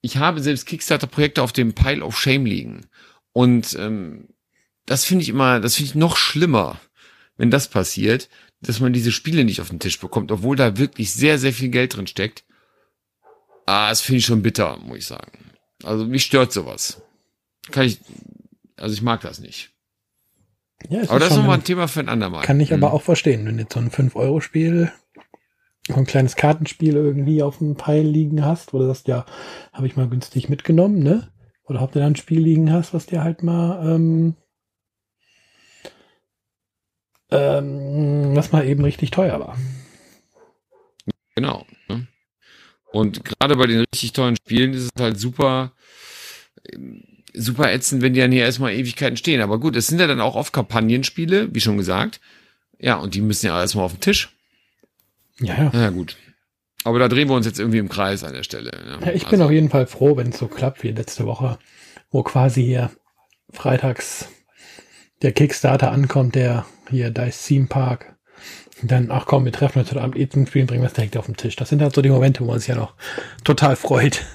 [0.00, 2.86] ich habe selbst Kickstarter-Projekte auf dem Pile of Shame liegen.
[3.32, 4.28] Und ähm,
[4.86, 6.80] das finde ich immer, das finde ich noch schlimmer,
[7.36, 8.28] wenn das passiert,
[8.60, 11.68] dass man diese Spiele nicht auf den Tisch bekommt, obwohl da wirklich sehr, sehr viel
[11.68, 12.44] Geld drin steckt.
[13.66, 15.52] Ah, das finde ich schon bitter, muss ich sagen.
[15.82, 17.02] Also mich stört sowas.
[17.70, 18.00] Kann ich,
[18.76, 19.70] also ich mag das nicht.
[20.88, 22.44] Ja, aber das ist nochmal ein Thema für ein andermal.
[22.44, 22.82] Kann ich hm.
[22.82, 24.92] aber auch verstehen, wenn jetzt so ein 5-Euro-Spiel,
[25.88, 29.24] so ein kleines Kartenspiel irgendwie auf dem Pile liegen hast, wo du sagst, ja,
[29.72, 31.28] habe ich mal günstig mitgenommen, ne?
[31.64, 34.34] Oder ob du da ein Spiel liegen hast, was dir halt mal, ähm,
[37.30, 39.56] ähm, was mal eben richtig teuer war.
[41.34, 41.64] Genau.
[42.92, 45.72] Und gerade bei den richtig teuren Spielen ist es halt super,
[47.32, 49.40] super ätzend, wenn die dann hier erstmal Ewigkeiten stehen.
[49.40, 52.20] Aber gut, es sind ja dann auch oft Kampagnenspiele, wie schon gesagt.
[52.78, 54.30] Ja, und die müssen ja erstmal auf den Tisch.
[55.40, 55.70] Ja, ja.
[55.72, 56.16] Ja, gut.
[56.84, 58.70] Aber da drehen wir uns jetzt irgendwie im Kreis an der Stelle.
[58.84, 58.98] Ne?
[59.06, 61.58] Ja, ich also, bin auf jeden Fall froh, wenn es so klappt wie letzte Woche,
[62.10, 62.90] wo quasi hier
[63.52, 64.28] freitags
[65.22, 68.11] der Kickstarter ankommt, der hier Dice Theme Park.
[68.82, 70.92] Und dann, ach komm, wir treffen uns heute Abend eh zum Spielen, bringen wir es
[70.92, 71.54] direkt auf den Tisch.
[71.56, 72.94] Das sind halt so die Momente, wo man sich ja noch
[73.44, 74.24] total freut.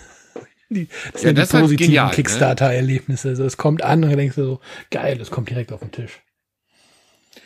[0.69, 2.15] Die, das ja, sind das die positiven halt ne?
[2.15, 3.29] Kickstarter-Erlebnisse.
[3.29, 4.59] Also es kommt an und dann denkst du so,
[4.91, 6.19] geil, es kommt direkt auf den Tisch.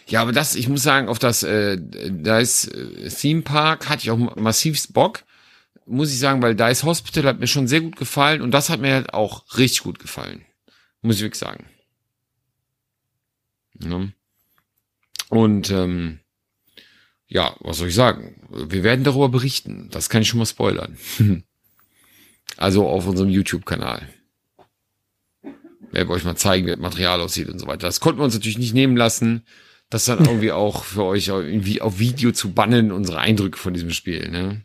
[0.07, 4.09] Ja, aber das, ich muss sagen, auf das äh, Dice äh, Theme Park hatte ich
[4.09, 5.23] auch massivst Bock.
[5.85, 8.79] Muss ich sagen, weil Dice Hospital hat mir schon sehr gut gefallen und das hat
[8.79, 10.43] mir halt auch richtig gut gefallen.
[11.03, 11.67] Muss ich wirklich sagen.
[13.79, 14.07] Ja.
[15.29, 16.21] Und ähm,
[17.31, 18.35] ja, was soll ich sagen?
[18.49, 19.87] Wir werden darüber berichten.
[19.89, 20.97] Das kann ich schon mal spoilern.
[22.57, 24.09] also auf unserem YouTube-Kanal.
[25.91, 27.87] Werden wir euch mal zeigen, wie das Material aussieht und so weiter.
[27.87, 29.45] Das konnten wir uns natürlich nicht nehmen lassen,
[29.89, 33.91] das dann irgendwie auch für euch irgendwie auf Video zu bannen, unsere Eindrücke von diesem
[33.91, 34.61] Spiel, ne?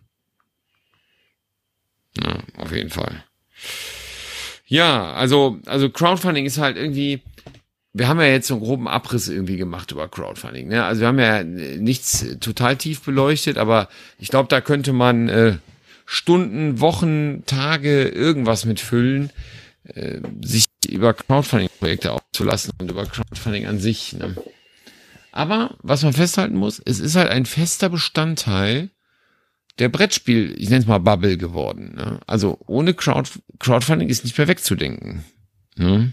[2.21, 3.23] Ja, auf jeden Fall.
[4.67, 7.23] Ja, also, also Crowdfunding ist halt irgendwie,
[7.99, 10.69] wir haben ja jetzt so einen groben Abriss irgendwie gemacht über Crowdfunding.
[10.69, 10.85] Ne?
[10.85, 13.89] Also wir haben ja nichts total tief beleuchtet, aber
[14.19, 15.57] ich glaube, da könnte man äh,
[16.05, 19.31] Stunden, Wochen, Tage irgendwas mitfüllen,
[19.85, 24.13] äh, sich über Crowdfunding-Projekte aufzulassen und über Crowdfunding an sich.
[24.13, 24.37] Ne?
[25.33, 28.91] Aber was man festhalten muss, es ist halt ein fester Bestandteil
[29.79, 31.95] der Brettspiel, ich nenne es mal Bubble geworden.
[31.97, 32.21] Ne?
[32.27, 35.25] Also ohne Crowd, Crowdfunding ist nicht mehr wegzudenken.
[35.77, 36.13] Ne?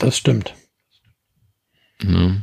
[0.00, 0.54] Das stimmt.
[2.02, 2.42] Ja.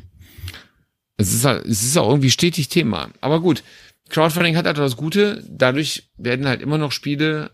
[1.18, 3.10] Es ist, halt, es ist auch irgendwie stetig Thema.
[3.20, 3.64] Aber gut,
[4.10, 7.52] Crowdfunding hat halt das Gute, dadurch werden halt immer noch Spiele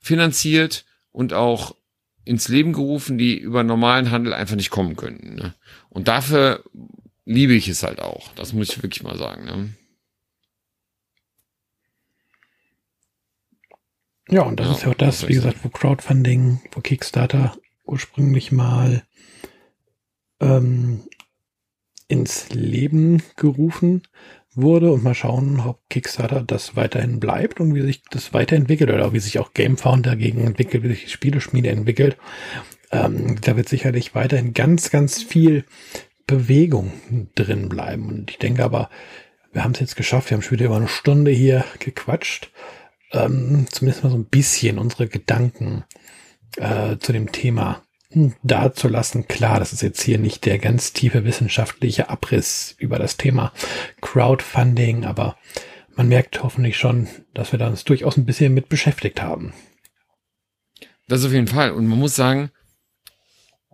[0.00, 1.76] finanziert und auch
[2.24, 5.36] ins Leben gerufen, die über normalen Handel einfach nicht kommen könnten.
[5.36, 5.54] Ne?
[5.88, 6.64] Und dafür
[7.24, 8.32] liebe ich es halt auch.
[8.34, 9.44] Das muss ich wirklich mal sagen.
[9.44, 9.74] Ne?
[14.30, 17.56] Ja, und das ja, ist ja auch das, wie gesagt, wo Crowdfunding, wo Kickstarter
[17.88, 19.02] ursprünglich mal
[20.40, 21.00] ähm,
[22.08, 24.02] ins Leben gerufen
[24.54, 29.12] wurde und mal schauen, ob Kickstarter das weiterhin bleibt und wie sich das weiterentwickelt oder
[29.12, 32.16] wie sich auch Gamefound dagegen entwickelt, wie sich die Spieleschmiede entwickelt.
[32.90, 35.64] Ähm, da wird sicherlich weiterhin ganz, ganz viel
[36.26, 36.92] Bewegung
[37.34, 38.08] drin bleiben.
[38.08, 38.90] Und ich denke aber,
[39.52, 40.30] wir haben es jetzt geschafft.
[40.30, 42.50] Wir haben schon wieder über eine Stunde hier gequatscht.
[43.12, 45.84] Ähm, zumindest mal so ein bisschen unsere Gedanken
[46.58, 47.82] äh, zu dem Thema
[48.42, 49.28] dazulassen.
[49.28, 53.52] Klar, das ist jetzt hier nicht der ganz tiefe wissenschaftliche Abriss über das Thema
[54.00, 55.36] Crowdfunding, aber
[55.94, 59.52] man merkt hoffentlich schon, dass wir da uns durchaus ein bisschen mit beschäftigt haben.
[61.06, 61.72] Das auf jeden Fall.
[61.72, 62.50] Und man muss sagen,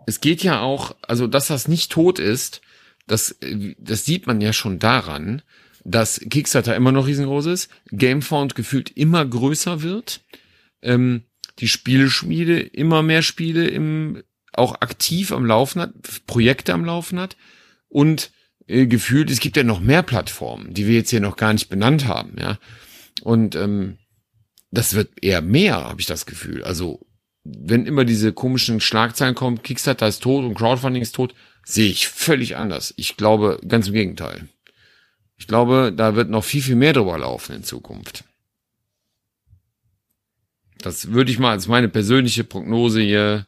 [0.06, 2.60] es geht ja auch, also dass das nicht tot ist,
[3.06, 3.36] das,
[3.78, 5.42] das sieht man ja schon daran,
[5.84, 10.22] dass Kickstarter immer noch riesengroß ist, Gamefound gefühlt immer größer wird.
[10.82, 11.24] Ähm,
[11.58, 15.92] die Spieleschmiede immer mehr Spiele im auch aktiv am Laufen hat,
[16.26, 17.36] Projekte am Laufen hat
[17.88, 18.30] und
[18.66, 21.68] äh, gefühlt, es gibt ja noch mehr Plattformen, die wir jetzt hier noch gar nicht
[21.68, 22.58] benannt haben, ja.
[23.22, 23.98] Und ähm,
[24.70, 26.64] das wird eher mehr, habe ich das Gefühl.
[26.64, 27.06] Also
[27.44, 31.34] wenn immer diese komischen Schlagzeilen kommen, Kickstarter ist tot und Crowdfunding ist tot,
[31.64, 32.94] sehe ich völlig anders.
[32.96, 34.48] Ich glaube ganz im Gegenteil.
[35.36, 38.24] Ich glaube, da wird noch viel, viel mehr drüber laufen in Zukunft.
[40.78, 43.46] Das würde ich mal als meine persönliche Prognose hier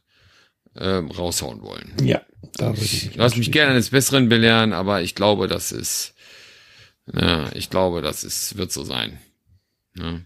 [0.77, 1.93] ähm, raushauen wollen.
[2.03, 2.23] Ja,
[2.55, 6.15] da würde ich mich Lass mich gerne eines Besseren belehren, aber ich glaube, das ist,
[7.13, 9.19] ja, ich glaube, das ist, wird so sein.
[9.97, 10.21] Ja.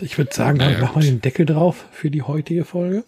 [0.00, 3.04] Ich würde sagen, naja, dann machen wir den Deckel drauf für die heutige Folge.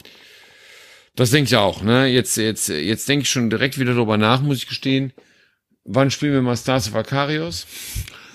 [1.15, 2.07] Das denke ich auch, ne?
[2.07, 5.13] Jetzt, jetzt, jetzt denke ich schon direkt wieder drüber nach, muss ich gestehen.
[5.85, 7.66] Wann spielen wir mal Stars of Akarios?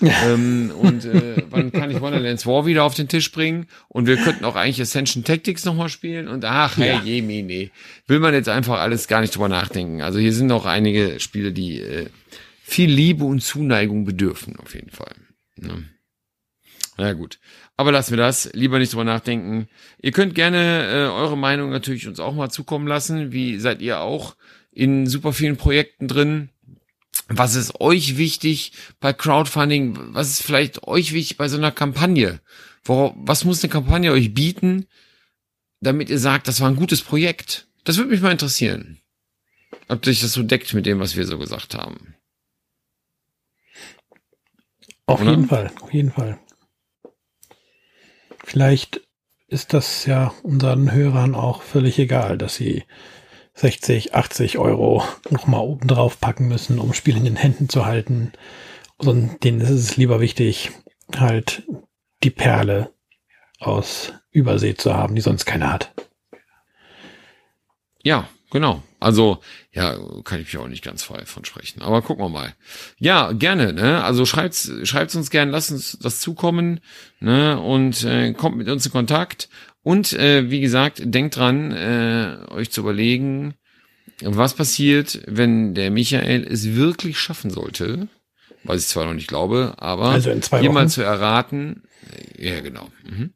[0.00, 3.66] ähm, und äh, wann kann ich Wonderlands War wieder auf den Tisch bringen?
[3.88, 6.28] Und wir könnten auch eigentlich Ascension Tactics nochmal spielen.
[6.28, 7.02] Und ach, hey, ja.
[7.02, 7.70] je, nee.
[8.06, 10.02] Will man jetzt einfach alles gar nicht drüber nachdenken.
[10.02, 12.06] Also hier sind noch einige Spiele, die äh,
[12.62, 15.14] viel Liebe und Zuneigung bedürfen, auf jeden Fall.
[15.56, 15.84] Ne?
[16.96, 17.38] Na gut.
[17.76, 18.52] Aber lassen wir das.
[18.52, 19.68] Lieber nicht drüber nachdenken.
[20.02, 23.32] Ihr könnt gerne äh, eure Meinung natürlich uns auch mal zukommen lassen.
[23.32, 24.36] Wie seid ihr auch
[24.70, 26.50] in super vielen Projekten drin?
[27.28, 30.14] Was ist euch wichtig bei Crowdfunding?
[30.14, 32.40] Was ist vielleicht euch wichtig bei so einer Kampagne?
[32.84, 34.86] Worauf, was muss eine Kampagne euch bieten,
[35.80, 37.68] damit ihr sagt, das war ein gutes Projekt?
[37.84, 39.00] Das würde mich mal interessieren.
[39.88, 42.14] Ob sich das so deckt mit dem, was wir so gesagt haben.
[45.04, 45.30] Auf Oder?
[45.30, 46.38] jeden Fall, auf jeden Fall.
[48.44, 49.02] Vielleicht
[49.48, 52.84] ist das ja unseren Hörern auch völlig egal, dass sie
[53.58, 58.32] 60, 80 Euro nochmal oben drauf packen müssen, um Spiel in den Händen zu halten.
[58.98, 60.70] Und denen ist es lieber wichtig,
[61.16, 61.64] halt
[62.22, 62.92] die Perle
[63.58, 65.92] aus Übersee zu haben, die sonst keiner hat.
[68.04, 68.82] Ja, genau.
[69.00, 69.38] Also,
[69.72, 71.82] ja, kann ich mich auch nicht ganz frei von sprechen.
[71.82, 72.54] Aber gucken wir mal.
[72.98, 74.04] Ja, gerne, ne?
[74.04, 76.80] Also schreibt's, schreibt's uns gerne, lasst uns das zukommen,
[77.18, 77.60] ne?
[77.60, 79.48] Und äh, kommt mit uns in Kontakt.
[79.88, 83.54] Und äh, wie gesagt, denkt dran, äh, euch zu überlegen,
[84.20, 88.08] was passiert, wenn der Michael es wirklich schaffen sollte.
[88.64, 91.84] Was ich zwar noch nicht glaube, aber also hier mal zu erraten.
[92.36, 92.88] Ja, genau.
[93.08, 93.30] Mhm.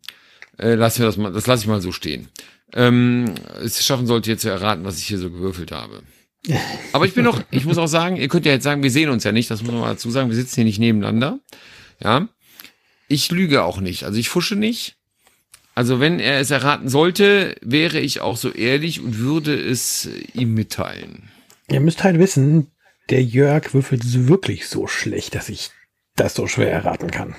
[0.59, 2.29] Äh, lassen wir das mal, das lasse ich mal so stehen
[2.75, 6.03] ähm, es schaffen sollte, jetzt zu erraten, was ich hier so gewürfelt habe.
[6.93, 9.11] Aber ich bin noch, ich muss auch sagen, ihr könnt ja jetzt sagen, wir sehen
[9.11, 11.39] uns ja nicht, das muss man mal dazu sagen, wir sitzen hier nicht nebeneinander.
[12.03, 12.29] Ja.
[13.09, 14.97] Ich lüge auch nicht, also ich fusche nicht.
[15.75, 20.55] Also wenn er es erraten sollte, wäre ich auch so ehrlich und würde es ihm
[20.55, 21.31] mitteilen.
[21.71, 22.69] Ihr müsst halt wissen,
[23.11, 25.71] der Jörg würfelt wirklich so schlecht, dass ich
[26.17, 27.35] das so schwer erraten kann.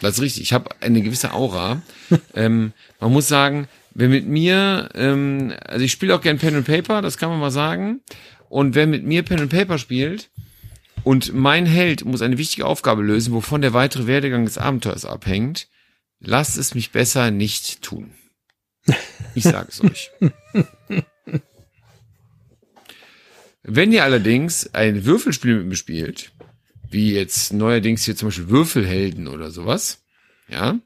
[0.00, 0.42] Das ist richtig.
[0.42, 1.82] Ich habe eine gewisse Aura.
[2.34, 6.66] ähm, man muss sagen, Wer mit mir, ähm, also ich spiele auch gern Pen and
[6.66, 8.00] Paper, das kann man mal sagen.
[8.48, 10.30] Und wer mit mir Pen and Paper spielt
[11.04, 15.68] und mein Held muss eine wichtige Aufgabe lösen, wovon der weitere Werdegang des Abenteuers abhängt,
[16.26, 18.12] lasst es mich besser nicht tun.
[19.34, 20.10] Ich sage es euch.
[23.62, 26.32] Wenn ihr allerdings ein Würfelspiel mit mir spielt,
[26.90, 30.02] wie jetzt neuerdings hier zum Beispiel Würfelhelden oder sowas,
[30.48, 30.78] ja,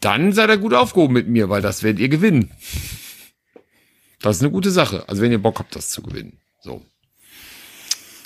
[0.00, 2.52] dann seid ihr gut aufgehoben mit mir, weil das werdet ihr gewinnen.
[4.20, 5.08] Das ist eine gute Sache.
[5.08, 6.38] Also wenn ihr Bock habt, das zu gewinnen.
[6.60, 6.84] So.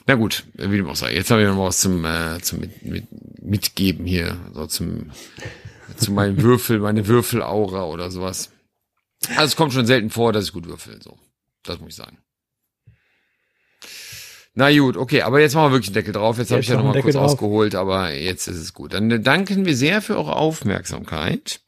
[0.07, 1.15] Na gut, wie du auch sagst.
[1.15, 3.07] Jetzt habe ich noch was zum, äh, zum mit, mit,
[3.43, 4.39] Mitgeben hier.
[4.53, 5.11] So zum,
[5.97, 8.51] zu meinen Würfel, meine Würfelaura oder sowas.
[9.31, 11.01] Also es kommt schon selten vor, dass ich gut würfel.
[11.03, 11.19] So.
[11.65, 12.19] Das muss ich sagen.
[14.55, 16.39] Na gut, okay, aber jetzt machen wir wirklich einen Deckel drauf.
[16.39, 17.25] Jetzt, jetzt habe ich ja nochmal kurz drauf.
[17.25, 18.93] ausgeholt, aber jetzt ist es gut.
[18.93, 21.61] Dann danken wir sehr für eure Aufmerksamkeit.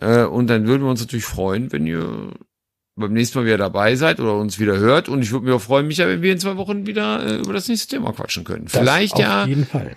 [0.00, 2.32] Äh, und dann würden wir uns natürlich freuen, wenn ihr
[2.96, 5.08] beim nächsten Mal wieder dabei seid oder uns wieder hört.
[5.08, 7.52] Und ich würde mich auch freuen, Micha, wenn wir in zwei Wochen wieder äh, über
[7.52, 8.64] das nächste Thema quatschen können.
[8.64, 9.42] Das Vielleicht auf ja.
[9.42, 9.96] Auf jeden Fall.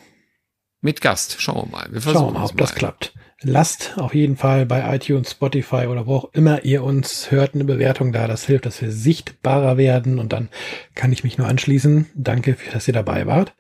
[0.82, 1.38] Mit Gast.
[1.40, 1.88] Schauen wir mal.
[1.92, 3.14] Wir versuchen Schauen wir mal, ob das klappt.
[3.42, 7.64] Lasst auf jeden Fall bei iTunes, Spotify oder wo auch immer ihr uns hört eine
[7.64, 8.28] Bewertung da.
[8.28, 10.20] Das hilft, dass wir sichtbarer werden.
[10.20, 10.50] Und dann
[10.94, 12.08] kann ich mich nur anschließen.
[12.16, 13.56] Danke, dass ihr dabei wart.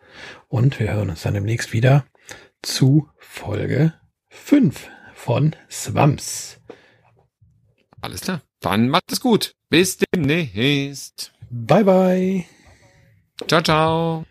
[0.50, 2.06] Und wir hören uns dann demnächst wieder
[2.62, 3.94] zu Folge
[4.28, 6.60] 5 von Swamps.
[8.02, 8.42] Alles klar.
[8.60, 9.54] Dann macht es gut.
[9.70, 11.32] Bis demnächst.
[11.50, 12.46] Bye bye.
[13.48, 14.26] Ciao, ciao.